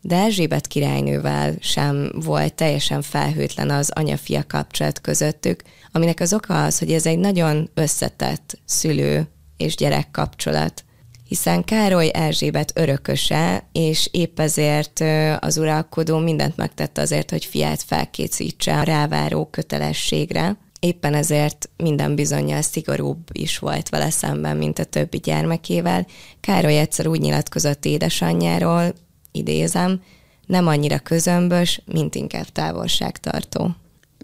de 0.00 0.16
Erzsébet 0.16 0.66
királynővel 0.66 1.54
sem 1.60 2.12
volt 2.14 2.54
teljesen 2.54 3.02
felhőtlen 3.02 3.70
az 3.70 3.90
anya-fia 3.94 4.44
kapcsolat 4.46 5.00
közöttük, 5.00 5.62
aminek 5.92 6.20
az 6.20 6.32
oka 6.32 6.64
az, 6.64 6.78
hogy 6.78 6.92
ez 6.92 7.06
egy 7.06 7.18
nagyon 7.18 7.70
összetett 7.74 8.58
szülő 8.64 9.28
és 9.56 9.76
gyerek 9.76 10.10
kapcsolat 10.10 10.84
hiszen 11.28 11.64
Károly 11.64 12.10
Erzsébet 12.12 12.72
örököse, 12.74 13.68
és 13.72 14.08
épp 14.10 14.40
ezért 14.40 15.00
az 15.38 15.58
uralkodó 15.58 16.18
mindent 16.18 16.56
megtette 16.56 17.00
azért, 17.00 17.30
hogy 17.30 17.44
fiát 17.44 17.82
felkészítse 17.82 18.78
a 18.78 18.82
ráváró 18.82 19.46
kötelességre. 19.46 20.56
Éppen 20.80 21.14
ezért 21.14 21.70
minden 21.76 22.14
bizonyal 22.14 22.62
szigorúbb 22.62 23.28
is 23.32 23.58
volt 23.58 23.88
vele 23.88 24.10
szemben, 24.10 24.56
mint 24.56 24.78
a 24.78 24.84
többi 24.84 25.18
gyermekével. 25.18 26.06
Károly 26.40 26.78
egyszer 26.78 27.06
úgy 27.06 27.20
nyilatkozott 27.20 27.84
édesanyjáról, 27.84 28.94
idézem, 29.32 30.02
nem 30.46 30.66
annyira 30.66 30.98
közömbös, 30.98 31.82
mint 31.84 32.14
inkább 32.14 32.46
távolságtartó. 32.46 33.70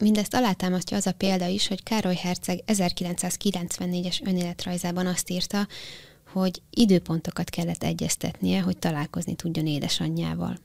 Mindezt 0.01 0.35
alátámasztja 0.35 0.97
az 0.97 1.07
a 1.07 1.12
példa 1.12 1.47
is, 1.47 1.69
hogy 1.69 1.83
Károly 1.83 2.14
Herceg 2.14 2.62
1994-es 2.67 4.27
önéletrajzában 4.27 5.07
azt 5.07 5.31
írta, 5.31 5.67
hogy 6.35 6.62
időpontokat 6.70 7.51
kellett 7.51 7.83
egyeztetnie, 7.83 8.61
hogy 8.61 8.77
találkozni 8.77 9.35
tudjon 9.35 9.66
édesanyjával. 9.66 10.57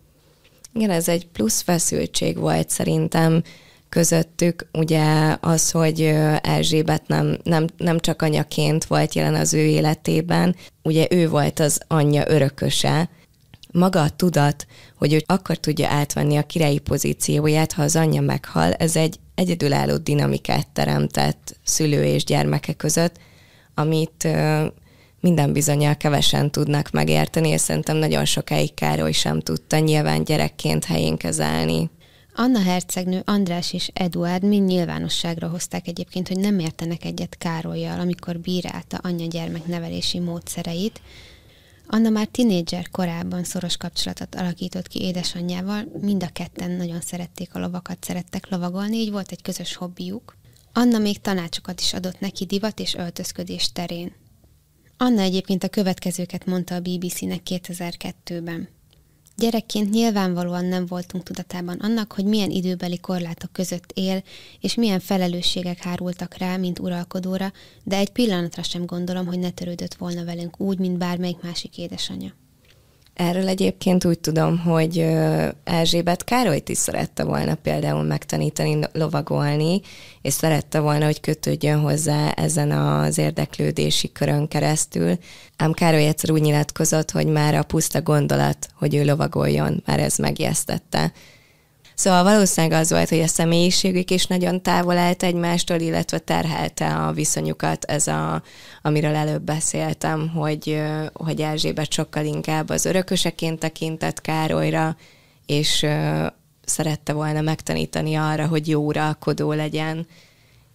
Igen, 0.74 0.90
ez 0.90 1.08
egy 1.08 1.28
plusz 1.28 1.62
feszültség 1.62 2.38
volt 2.38 2.70
szerintem 2.70 3.44
közöttük, 3.90 4.68
ugye 4.74 5.38
az, 5.40 5.72
hogy 5.72 6.02
Erzsébet 6.42 7.08
nem, 7.08 7.38
nem, 7.44 7.68
nem 7.78 8.00
csak 8.00 8.22
anyaként 8.22 8.86
volt 8.86 9.16
jelen 9.16 9.36
az 9.36 9.54
ő 9.54 9.66
életében, 9.66 10.56
ugye 10.84 11.08
ő 11.10 11.30
volt 11.30 11.60
az 11.60 11.80
anyja 11.88 12.24
örököse, 12.28 13.10
maga 13.72 14.02
a 14.02 14.10
tudat, 14.10 14.68
hogy 14.98 15.14
ő 15.14 15.24
akkor 15.26 15.58
tudja 15.58 15.90
átvenni 15.90 16.38
a 16.38 16.44
királyi 16.44 16.80
pozícióját, 16.80 17.72
ha 17.72 17.82
az 17.82 17.96
anyja 17.96 18.22
meghal, 18.22 18.74
ez 18.74 18.96
egy 18.96 19.20
egyedülálló 19.36 19.98
dinamikát 19.98 20.68
teremtett 20.68 21.58
szülő 21.64 22.04
és 22.04 22.24
gyermeke 22.24 22.74
között, 22.74 23.16
amit 23.74 24.28
minden 25.20 25.54
bizonyal 25.54 25.98
kevesen 25.98 26.52
tudnak 26.52 26.92
megérteni, 26.92 27.50
és 27.50 27.62
szerintem 27.62 27.98
nagyon 27.98 28.26
sokáig 28.26 28.74
Károly 28.74 29.12
sem 29.12 29.40
tudta 29.40 29.78
nyilván 29.78 30.24
gyerekként 30.24 30.86
helyén 30.86 31.18
kezelni. 31.18 31.90
Anna 32.36 32.62
hercegnő, 32.62 33.22
András 33.26 33.74
és 33.74 33.90
Eduard 33.94 34.44
mind 34.44 34.68
nyilvánosságra 34.68 35.48
hozták 35.48 35.88
egyébként, 35.88 36.28
hogy 36.28 36.40
nem 36.40 36.60
értenek 36.60 37.06
egyet 37.06 37.38
Károlyjal, 37.38 38.00
amikor 38.00 38.40
bírálta 38.40 38.98
anyja-gyermek 38.98 39.66
nevelési 39.66 40.20
módszereit. 40.20 41.02
Anna 41.88 42.10
már 42.10 42.28
tinédzser 42.28 42.90
korában 42.90 43.44
szoros 43.44 43.78
kapcsolatot 43.78 44.36
alakított 44.36 44.88
ki 44.88 45.02
édesanyjával, 45.02 45.84
mind 46.02 46.24
a 46.24 46.30
ketten 46.34 46.72
nagyon 46.72 47.02
szerették 47.02 47.56
a 47.56 47.60
lovakat, 47.60 48.04
szerettek 48.04 48.50
lovagolni, 48.50 48.98
így 48.98 49.12
volt 49.12 49.32
egy 49.32 49.42
közös 49.42 49.76
hobbiuk. 49.76 50.38
Anna 50.74 50.98
még 50.98 51.22
tanácsokat 51.22 51.80
is 51.80 51.94
adott 51.94 52.20
neki 52.20 52.46
divat 52.46 52.80
és 52.80 52.94
öltözködés 52.94 53.72
terén. 53.72 54.12
Anna 55.02 55.22
egyébként 55.22 55.64
a 55.64 55.70
következőket 55.70 56.46
mondta 56.46 56.76
a 56.76 56.80
BBC-nek 56.80 57.42
2002-ben. 57.50 58.68
Gyerekként 59.38 59.90
nyilvánvalóan 59.90 60.66
nem 60.66 60.86
voltunk 60.86 61.24
tudatában 61.24 61.78
annak, 61.78 62.12
hogy 62.14 62.26
milyen 62.26 62.50
időbeli 62.50 62.98
korlátok 62.98 63.52
között 63.52 63.92
él, 63.94 64.24
és 64.60 64.76
milyen 64.76 65.00
felelősségek 65.00 65.78
hárultak 65.78 66.38
rá, 66.38 66.58
mint 66.58 66.80
uralkodóra, 66.80 67.52
de 67.84 67.98
egy 67.98 68.10
pillanatra 68.10 68.64
sem 68.64 68.86
gondolom, 68.86 69.26
hogy 69.26 69.40
ne 69.40 69.50
törődött 69.50 69.94
volna 69.94 70.24
velünk 70.24 70.60
úgy, 70.60 70.80
mint 70.80 70.98
bármelyik 70.98 71.42
másik 71.42 71.78
édesanyja. 71.78 72.36
Erről 73.20 73.48
egyébként 73.48 74.06
úgy 74.06 74.20
tudom, 74.20 74.58
hogy 74.58 75.06
Erzsébet 75.64 76.24
Károlyt 76.24 76.70
is 76.70 76.78
szerette 76.78 77.24
volna 77.24 77.56
például 77.56 78.04
megtanítani 78.04 78.80
lovagolni, 78.94 79.82
és 80.22 80.34
szerette 80.34 80.80
volna, 80.80 81.06
hogy 81.06 81.20
kötődjön 81.20 81.80
hozzá 81.80 82.30
ezen 82.32 82.72
az 82.72 83.18
érdeklődési 83.18 84.12
körön 84.12 84.48
keresztül. 84.48 85.18
Ám 85.58 85.72
Károly 85.72 86.08
egyszer 86.08 86.32
úgy 86.32 86.42
nyilatkozott, 86.42 87.12
hogy 87.12 87.28
már 87.28 87.56
a 87.56 87.64
puszta 87.64 88.02
gondolat, 88.02 88.68
hogy 88.74 88.96
ő 88.96 89.06
lovagoljon, 89.06 89.84
már 89.86 90.00
ez 90.00 90.18
megjesztette. 90.18 91.12
Szóval 92.00 92.24
valószínűleg 92.24 92.80
az 92.80 92.90
volt, 92.92 93.10
hogy 93.10 93.20
a 93.20 93.28
személyiségük 93.28 94.12
is 94.12 94.26
nagyon 94.26 94.62
távol 94.62 94.98
állt 94.98 95.24
egymástól, 95.24 95.80
illetve 95.80 96.20
terhelte 96.20 96.96
a 96.96 97.12
viszonyukat 97.12 97.86
ez 97.86 98.08
a, 98.08 98.44
amiről 98.82 99.16
előbb 99.16 99.42
beszéltem, 99.42 100.30
hogy, 100.30 100.82
hogy 101.14 101.42
Erzsébet 101.42 101.92
sokkal 101.92 102.26
inkább 102.26 102.70
az 102.70 102.86
örököseként 102.86 103.60
tekintett 103.60 104.22
Károlyra, 104.22 104.98
és 105.46 105.86
szerette 106.66 107.14
volna 107.14 107.42
megtanítani 107.42 108.16
arra, 108.16 108.48
hogy 108.48 108.68
jó 108.68 108.86
uralkodó 108.86 109.52
legyen, 109.52 110.08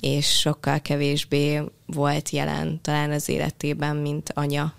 és 0.01 0.39
sokkal 0.39 0.81
kevésbé 0.81 1.63
volt 1.87 2.31
jelen 2.31 2.79
talán 2.83 3.11
az 3.11 3.29
életében, 3.29 3.97
mint 3.97 4.31
anya. 4.35 4.73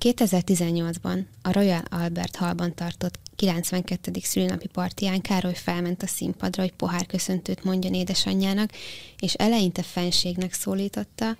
2018-ban 0.00 1.24
a 1.42 1.52
Royal 1.52 1.82
Albert 1.90 2.36
Hallban 2.36 2.74
tartott 2.74 3.21
92. 3.42 4.12
szülinapi 4.22 4.66
partiján 4.66 5.20
Károly 5.20 5.54
felment 5.54 6.02
a 6.02 6.06
színpadra, 6.06 6.62
hogy 6.62 6.72
pohár 6.72 7.06
köszöntőt 7.06 7.64
mondjon 7.64 7.94
édesanyjának, 7.94 8.70
és 9.18 9.34
eleinte 9.34 9.82
fenségnek 9.82 10.52
szólította, 10.52 11.36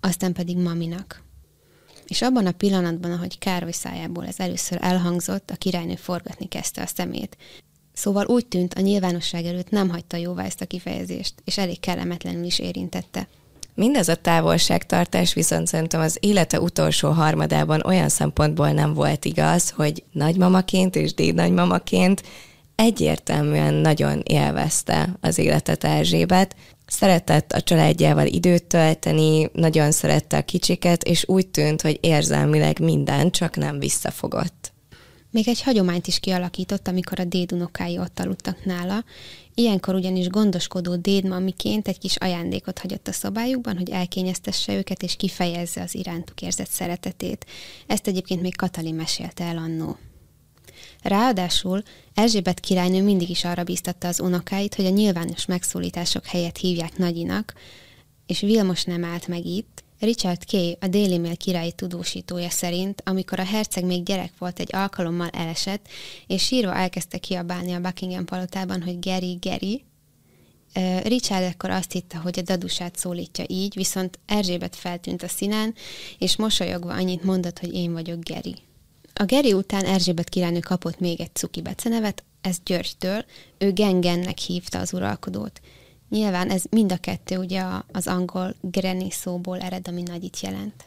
aztán 0.00 0.32
pedig 0.32 0.56
maminak. 0.56 1.22
És 2.06 2.22
abban 2.22 2.46
a 2.46 2.52
pillanatban, 2.52 3.12
ahogy 3.12 3.38
Károly 3.38 3.72
szájából 3.72 4.26
ez 4.26 4.38
először 4.38 4.78
elhangzott, 4.80 5.50
a 5.50 5.56
királynő 5.56 5.94
forgatni 5.94 6.48
kezdte 6.48 6.82
a 6.82 6.86
szemét. 6.86 7.36
Szóval 7.92 8.26
úgy 8.26 8.46
tűnt, 8.46 8.74
a 8.74 8.80
nyilvánosság 8.80 9.44
előtt 9.44 9.70
nem 9.70 9.88
hagyta 9.88 10.16
jóvá 10.16 10.44
ezt 10.44 10.60
a 10.60 10.66
kifejezést, 10.66 11.34
és 11.44 11.58
elég 11.58 11.80
kellemetlenül 11.80 12.44
is 12.44 12.58
érintette. 12.58 13.28
Mindez 13.78 14.08
a 14.08 14.14
távolságtartás 14.14 15.34
viszont 15.34 15.66
szerintem 15.66 16.00
az 16.00 16.16
élete 16.20 16.60
utolsó 16.60 17.10
harmadában 17.10 17.82
olyan 17.84 18.08
szempontból 18.08 18.70
nem 18.70 18.94
volt 18.94 19.24
igaz, 19.24 19.70
hogy 19.70 20.04
nagymamaként 20.12 20.96
és 20.96 21.14
dédnagymamaként 21.14 22.22
egyértelműen 22.74 23.74
nagyon 23.74 24.22
élvezte 24.24 25.16
az 25.20 25.38
életet 25.38 25.84
Erzsébet, 25.84 26.56
szeretett 26.86 27.52
a 27.52 27.60
családjával 27.60 28.26
időt 28.26 28.64
tölteni, 28.64 29.50
nagyon 29.52 29.90
szerette 29.90 30.36
a 30.36 30.42
kicsiket, 30.42 31.02
és 31.02 31.24
úgy 31.28 31.46
tűnt, 31.46 31.82
hogy 31.82 31.98
érzelmileg 32.00 32.80
minden 32.80 33.30
csak 33.30 33.56
nem 33.56 33.78
visszafogott. 33.78 34.72
Még 35.30 35.48
egy 35.48 35.62
hagyományt 35.62 36.06
is 36.06 36.18
kialakított, 36.20 36.88
amikor 36.88 37.20
a 37.20 37.24
dédunokái 37.24 37.98
ott 37.98 38.20
aludtak 38.20 38.64
nála, 38.64 39.04
Ilyenkor 39.58 39.94
ugyanis 39.94 40.28
gondoskodó 40.28 40.96
dédmamiként 40.96 41.88
egy 41.88 41.98
kis 41.98 42.16
ajándékot 42.16 42.78
hagyott 42.78 43.08
a 43.08 43.12
szobájukban, 43.12 43.76
hogy 43.76 43.90
elkényeztesse 43.90 44.76
őket 44.76 45.02
és 45.02 45.16
kifejezze 45.16 45.82
az 45.82 45.94
irántuk 45.94 46.42
érzett 46.42 46.68
szeretetét. 46.68 47.46
Ezt 47.86 48.06
egyébként 48.06 48.40
még 48.40 48.56
Katali 48.56 48.92
mesélte 48.92 49.44
el 49.44 49.56
annó. 49.56 49.96
Ráadásul 51.02 51.82
Erzsébet 52.14 52.60
királynő 52.60 53.02
mindig 53.02 53.30
is 53.30 53.44
arra 53.44 53.64
bíztatta 53.64 54.08
az 54.08 54.20
unokáit, 54.20 54.74
hogy 54.74 54.86
a 54.86 54.90
nyilvános 54.90 55.46
megszólítások 55.46 56.26
helyett 56.26 56.56
hívják 56.56 56.96
nagyinak, 56.96 57.54
és 58.26 58.40
Vilmos 58.40 58.84
nem 58.84 59.04
állt 59.04 59.28
meg 59.28 59.44
itt. 59.44 59.84
Richard 59.98 60.44
Kay, 60.46 60.76
a 60.80 60.86
Daily 60.86 61.18
Mail 61.18 61.36
királyi 61.36 61.72
tudósítója 61.72 62.50
szerint, 62.50 63.02
amikor 63.04 63.40
a 63.40 63.44
herceg 63.44 63.84
még 63.84 64.02
gyerek 64.02 64.32
volt, 64.38 64.58
egy 64.58 64.74
alkalommal 64.74 65.28
elesett, 65.28 65.88
és 66.26 66.44
sírva 66.44 66.74
elkezdte 66.74 67.18
kiabálni 67.18 67.72
a 67.72 67.80
Buckingham 67.80 68.24
palotában, 68.24 68.82
hogy 68.82 68.98
Geri, 68.98 69.38
Geri, 69.40 69.84
Richard 71.02 71.42
ekkor 71.42 71.70
azt 71.70 71.92
hitte, 71.92 72.16
hogy 72.16 72.38
a 72.38 72.42
dadusát 72.42 72.96
szólítja 72.96 73.44
így, 73.48 73.74
viszont 73.74 74.18
Erzsébet 74.26 74.76
feltűnt 74.76 75.22
a 75.22 75.28
színen, 75.28 75.74
és 76.18 76.36
mosolyogva 76.36 76.92
annyit 76.92 77.24
mondott, 77.24 77.58
hogy 77.58 77.74
én 77.74 77.92
vagyok 77.92 78.22
Geri. 78.22 78.54
A 79.14 79.24
Geri 79.24 79.52
után 79.52 79.84
Erzsébet 79.84 80.28
királynő 80.28 80.60
kapott 80.60 80.98
még 80.98 81.20
egy 81.20 81.34
cuki 81.34 81.62
becenevet, 81.62 82.24
ez 82.40 82.56
Györgytől, 82.64 83.24
ő 83.58 83.72
Gengennek 83.72 84.38
hívta 84.38 84.78
az 84.78 84.92
uralkodót. 84.92 85.60
Nyilván 86.08 86.50
ez 86.50 86.62
mind 86.70 86.92
a 86.92 86.96
kettő 86.96 87.36
ugye 87.36 87.62
az 87.92 88.06
angol 88.06 88.54
granny 88.60 89.08
szóból 89.10 89.58
ered, 89.58 89.88
ami 89.88 90.02
nagyit 90.02 90.40
jelent. 90.40 90.84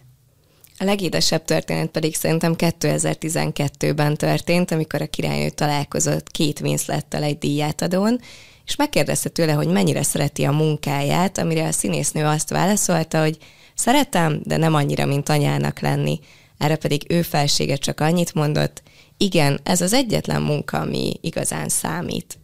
A 0.78 0.84
legédesebb 0.84 1.46
történet 1.46 1.90
pedig 1.90 2.16
szerintem 2.16 2.54
2012-ben 2.58 4.18
történt, 4.18 4.72
amikor 4.72 5.02
a 5.02 5.08
királynő 5.08 5.50
találkozott 5.50 6.32
két 6.32 6.60
Winslettel 6.60 7.24
egy 7.24 7.38
díjátadón, 7.38 8.20
és 8.66 8.76
megkérdezte 8.76 9.30
tőle, 9.30 9.52
hogy 9.52 9.68
mennyire 9.68 10.04
szereti 10.04 10.44
a 10.44 10.52
munkáját, 10.52 11.38
amire 11.38 11.68
a 11.68 11.72
színésznő 11.72 12.26
azt 12.26 12.50
válaszolta, 12.50 13.22
hogy 13.22 13.38
szeretem, 13.76 14.42
de 14.44 14.58
nem 14.58 14.74
annyira, 14.74 15.06
mint 15.06 15.30
anyának 15.30 15.80
lenni. 15.80 16.20
Erre 16.58 16.76
pedig 16.76 17.06
ő 17.08 17.22
felsége 17.22 17.76
csak 17.76 18.00
annyit 18.00 18.34
mondott, 18.34 18.84
igen, 19.18 19.60
ez 19.64 19.82
az 19.82 19.94
egyetlen 19.94 20.42
munka, 20.42 20.80
ami 20.80 21.14
igazán 21.22 21.70
számít. 21.70 22.40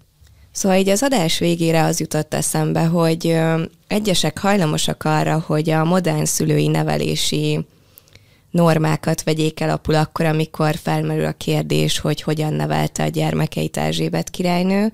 Szóval 0.57 0.77
így 0.77 0.89
az 0.89 1.03
adás 1.03 1.39
végére 1.39 1.83
az 1.83 1.99
jutott 1.99 2.33
eszembe, 2.33 2.85
hogy 2.85 3.37
egyesek 3.87 4.39
hajlamosak 4.39 5.03
arra, 5.03 5.43
hogy 5.45 5.69
a 5.69 5.83
modern 5.83 6.25
szülői 6.25 6.67
nevelési 6.67 7.65
normákat 8.51 9.23
vegyék 9.23 9.59
el 9.59 9.69
apul 9.69 9.95
akkor, 9.95 10.25
amikor 10.25 10.75
felmerül 10.75 11.25
a 11.25 11.31
kérdés, 11.31 11.99
hogy 11.99 12.21
hogyan 12.21 12.53
nevelte 12.53 13.03
a 13.03 13.07
gyermekeit 13.07 13.77
Erzsébet 13.77 14.29
királynő. 14.29 14.93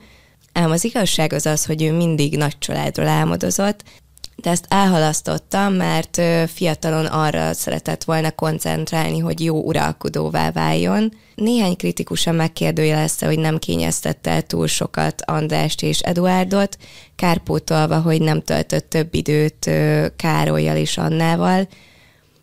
Ám 0.54 0.72
az 0.72 0.84
igazság 0.84 1.34
az 1.34 1.46
az, 1.46 1.66
hogy 1.66 1.84
ő 1.84 1.92
mindig 1.92 2.38
nagy 2.38 2.58
családról 2.58 3.08
álmodozott, 3.08 3.84
de 4.44 4.50
ezt 4.50 4.66
elhalasztottam, 4.68 5.74
mert 5.74 6.22
fiatalon 6.54 7.06
arra 7.06 7.54
szeretett 7.54 8.04
volna 8.04 8.32
koncentrálni, 8.32 9.20
hogy 9.20 9.44
jó 9.44 9.62
uralkodóvá 9.62 10.52
váljon. 10.52 11.14
Néhány 11.36 11.76
kritikusan 11.76 12.36
megkérdőjelezte, 12.36 13.26
hogy 13.26 13.40
nem 13.40 13.58
kényeztette 13.58 14.32
el 14.32 14.42
túl 14.42 14.68
sokat 14.68 15.22
Andrást 15.26 15.82
és 15.82 16.00
Eduárdot, 16.00 16.78
kárpótolva, 17.16 18.00
hogy 18.00 18.22
nem 18.22 18.42
töltött 18.42 18.90
több 18.90 19.14
időt 19.16 19.70
Károlyjal 20.16 20.78
és 20.78 20.98
Annával. 20.98 21.68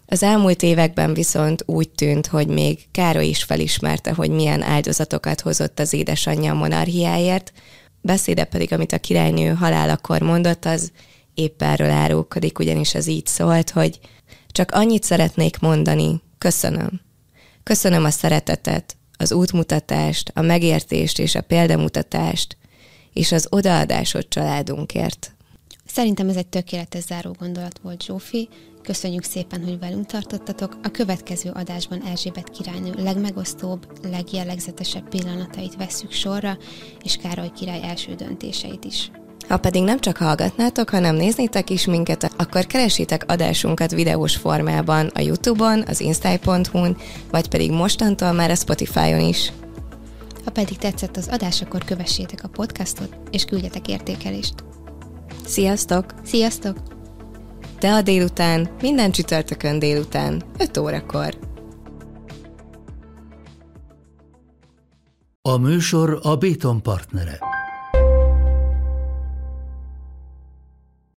Az 0.06 0.22
elmúlt 0.22 0.62
években 0.62 1.14
viszont 1.14 1.62
úgy 1.66 1.88
tűnt, 1.88 2.26
hogy 2.26 2.46
még 2.46 2.78
Károly 2.92 3.26
is 3.26 3.42
felismerte, 3.42 4.12
hogy 4.12 4.30
milyen 4.30 4.62
áldozatokat 4.62 5.40
hozott 5.40 5.78
az 5.78 5.92
édesanyja 5.92 6.52
a 6.52 6.56
monarchiáért, 6.56 7.52
beszéde 8.00 8.44
pedig, 8.44 8.72
amit 8.72 8.92
a 8.92 8.98
királynő 8.98 9.48
halálakor 9.48 10.20
mondott, 10.20 10.64
az 10.64 10.92
épp 11.40 11.62
erről 11.62 11.90
árulkodik, 11.90 12.59
ugyanis 12.59 12.94
ez 12.94 13.07
így 13.07 13.26
szólt, 13.26 13.70
hogy 13.70 14.00
csak 14.46 14.70
annyit 14.70 15.03
szeretnék 15.03 15.59
mondani, 15.59 16.22
köszönöm. 16.38 17.00
Köszönöm 17.62 18.05
a 18.05 18.11
szeretetet, 18.11 18.96
az 19.16 19.33
útmutatást, 19.33 20.31
a 20.35 20.40
megértést 20.40 21.18
és 21.18 21.35
a 21.35 21.40
példamutatást, 21.40 22.57
és 23.12 23.33
az 23.33 23.46
odaadásod 23.50 24.29
családunkért. 24.29 25.35
Szerintem 25.87 26.29
ez 26.29 26.37
egy 26.37 26.46
tökéletes 26.46 27.03
záró 27.03 27.35
gondolat 27.38 27.79
volt, 27.83 28.03
Zsófi. 28.03 28.48
Köszönjük 28.83 29.22
szépen, 29.22 29.64
hogy 29.64 29.79
velünk 29.79 30.07
tartottatok. 30.07 30.79
A 30.83 30.90
következő 30.90 31.50
adásban 31.50 32.03
Erzsébet 32.03 32.50
királynő 32.50 32.92
legmegosztóbb, 32.96 33.87
legjellegzetesebb 34.03 35.09
pillanatait 35.09 35.76
vesszük 35.76 36.12
sorra, 36.12 36.59
és 37.03 37.16
Károly 37.16 37.50
király 37.55 37.83
első 37.83 38.14
döntéseit 38.14 38.85
is. 38.85 39.11
Ha 39.50 39.58
pedig 39.58 39.82
nem 39.82 40.00
csak 40.00 40.16
hallgatnátok, 40.16 40.90
hanem 40.90 41.14
néznétek 41.14 41.70
is 41.70 41.86
minket, 41.86 42.32
akkor 42.36 42.66
keresitek 42.66 43.24
adásunkat 43.28 43.90
videós 43.90 44.36
formában 44.36 45.10
a 45.14 45.20
Youtube-on, 45.20 45.84
az 45.86 46.00
instai.hu-n, 46.00 46.96
vagy 47.30 47.48
pedig 47.48 47.70
mostantól 47.70 48.32
már 48.32 48.50
a 48.50 48.54
Spotify-on 48.54 49.20
is. 49.20 49.52
Ha 50.44 50.50
pedig 50.50 50.78
tetszett 50.78 51.16
az 51.16 51.28
adás, 51.30 51.62
akkor 51.62 51.84
kövessétek 51.84 52.44
a 52.44 52.48
podcastot, 52.48 53.16
és 53.30 53.44
küldjetek 53.44 53.88
értékelést. 53.88 54.54
Sziasztok! 55.44 56.04
Sziasztok! 56.24 56.76
De 57.80 57.88
a 57.90 58.02
délután, 58.02 58.68
minden 58.80 59.10
csütörtökön 59.10 59.78
délután, 59.78 60.42
5 60.58 60.76
órakor. 60.78 61.38
A 65.42 65.56
műsor 65.56 66.18
a 66.22 66.36
Béton 66.36 66.82
partnere. 66.82 67.38